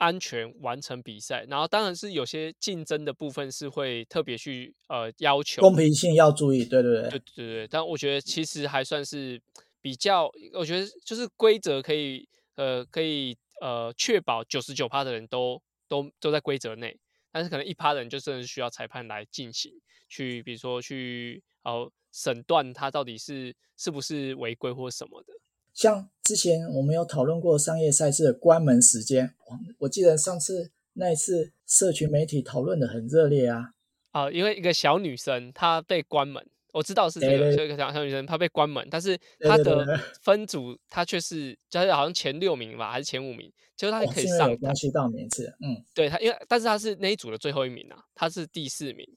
[0.03, 7.67] 安全完成比赛，然后当然是有些竞争的部分是会特别去呃要求公平性要注意，对对对，对对对。
[7.67, 9.41] 但我觉得其实还算是
[9.81, 15.61] 比较，我觉得就是规则可以呃可以呃确保九十九趴的人都。
[15.89, 16.97] 都都在规则内，
[17.29, 19.71] 但是可能一趴人就真的是需要裁判来进行，
[20.09, 25.33] 去比如说去呃审断他到底是是不是违规或什么的。
[25.71, 29.35] 像之前我们有讨论过商业赛事的关门时间，
[29.79, 33.73] 我记得上次那一次社群媒体讨论的很热烈啊。
[34.11, 36.45] 啊、呃，因为一个小女生她被关门。
[36.71, 44.51] 我知道是这个，就一个小小女生，她被关门，但是她的分组她却是就是好像前六名吧，还是前五名，就是她可以上。
[44.51, 49.07] 哦、关系到名次，嗯，对她，因为但是她是那一组的最后一名啊，她是第四名。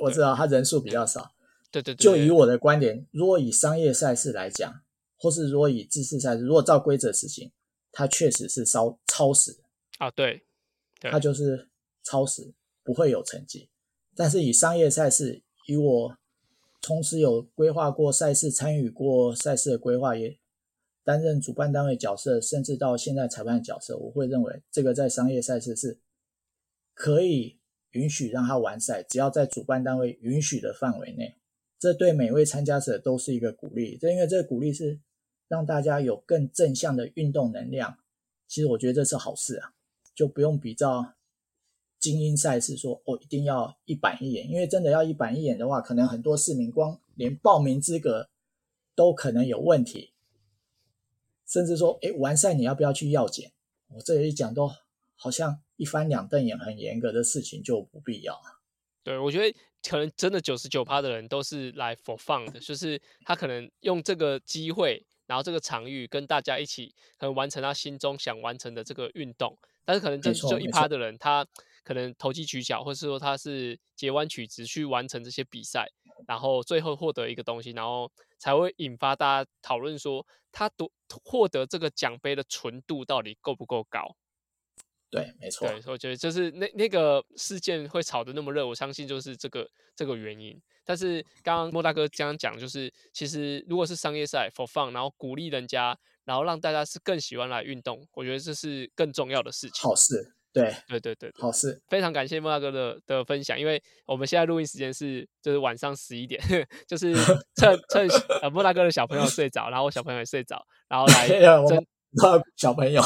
[0.00, 1.30] 我知道她人数比较少。
[1.70, 2.04] 对对对，对。
[2.04, 4.82] 就以我的观点，如果以商业赛事来讲，
[5.16, 7.50] 或是如果以制式赛事，如果照规则执行，
[7.92, 9.58] 它确实是超超时
[9.98, 10.42] 啊，对，
[11.00, 11.68] 对，它就是
[12.02, 12.52] 超时，
[12.82, 13.68] 不会有成绩。
[14.14, 16.16] 但是以商业赛事，以我。
[16.82, 20.38] 同时有规划过赛事，参与过赛事的规划，也
[21.02, 23.96] 担任主办单位角色，甚至到现在裁判角色。
[23.96, 25.98] 我会认为这个在商业赛事是
[26.94, 27.58] 可以
[27.90, 31.34] 允许让他完赛，只要在主办单位允许的范围内。
[31.78, 33.96] 这对每位参加者都是一个鼓励。
[33.96, 35.00] 这因为这个鼓励是
[35.48, 37.98] 让大家有更正向的运动能量。
[38.46, 39.72] 其实我觉得这是好事啊，
[40.14, 41.14] 就不用比较。
[41.98, 48.28] 精英赛事说：“哦，一定要一板一眼，因为真的要一板一眼的话，可能很多市民光连报名资格
[48.94, 50.12] 都可能有问题，
[51.48, 53.50] 甚至说，哎，完赛你要不要去药检？
[53.88, 54.70] 我这一讲都
[55.16, 58.40] 好像一翻两瞪眼，很严格的事情就不必要。
[59.02, 59.58] 对，我觉得
[59.88, 71.46] 可能真的九十九趴的人都是来 for fun 的，就是他可能用这个机会，然后这个场域跟大家一起，可能完成他心中想完成的这个运动，但是可能就就一趴的人他。”
[71.86, 75.86] 可能投机取巧，或是说他是截弯取直去完成这些比赛，
[76.26, 78.10] 然后最后获得一个东西，然后
[78.40, 80.90] 才会引发大家讨论说他夺
[81.22, 84.16] 获得这个奖杯的纯度到底够不够高？
[85.10, 85.68] 对，没错。
[85.68, 90.60] 对，我觉得就是那那个事件会炒得那么热，我相信就是这个这个原因。
[90.84, 99.82] 但是刚刚莫大哥这样讲，就是其实如果是商业赛 for fun，然后鼓励人家，然后让大家是更喜欢来运动，我觉得这是更重要的事情。
[99.82, 100.32] 好事。
[100.52, 106.40] 对对对对，好事，非常感谢莫大哥的的分享，因为我们现在录音时间是就是晚上十一点，
[106.88, 107.12] 就是
[107.60, 108.08] 趁趁
[108.40, 111.86] 呃莫大哥的小朋友睡着，然后我小朋友也睡着，然后 来针
[112.56, 113.02] 小朋友，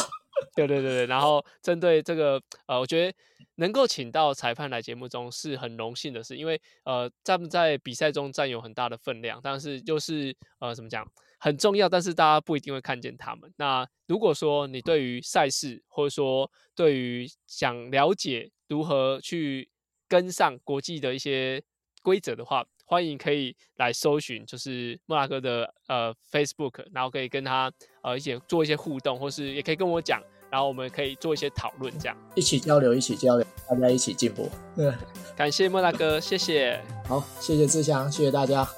[0.55, 3.17] 对对对对，然后针对这个呃，我觉得
[3.57, 11.07] 能够请到裁判来节目中是很荣幸的事，因为呃在在比赛中占有很大的分量，但是就是呃怎么讲？
[11.43, 13.51] 很重要，但是大家不一定会看见他们。
[13.57, 19.71] 那如果说你对于赛事，或者说对于想了解如何去
[20.07, 21.63] 跟上国际的一些
[22.03, 27.71] 规则的话，欢迎可以来搜寻，就是莫大哥的呃 Facebook，然后可以跟他
[28.03, 30.21] 呃一起做一些互动，或是也可以跟我讲，
[30.51, 34.51] 然后我们可以做一些讨论，这样一起交流，一起交流，大家一起进步。
[34.75, 34.93] 对，
[35.37, 36.83] 感谢莫大哥，谢谢。
[37.07, 38.69] 好，谢谢志祥，谢谢大家。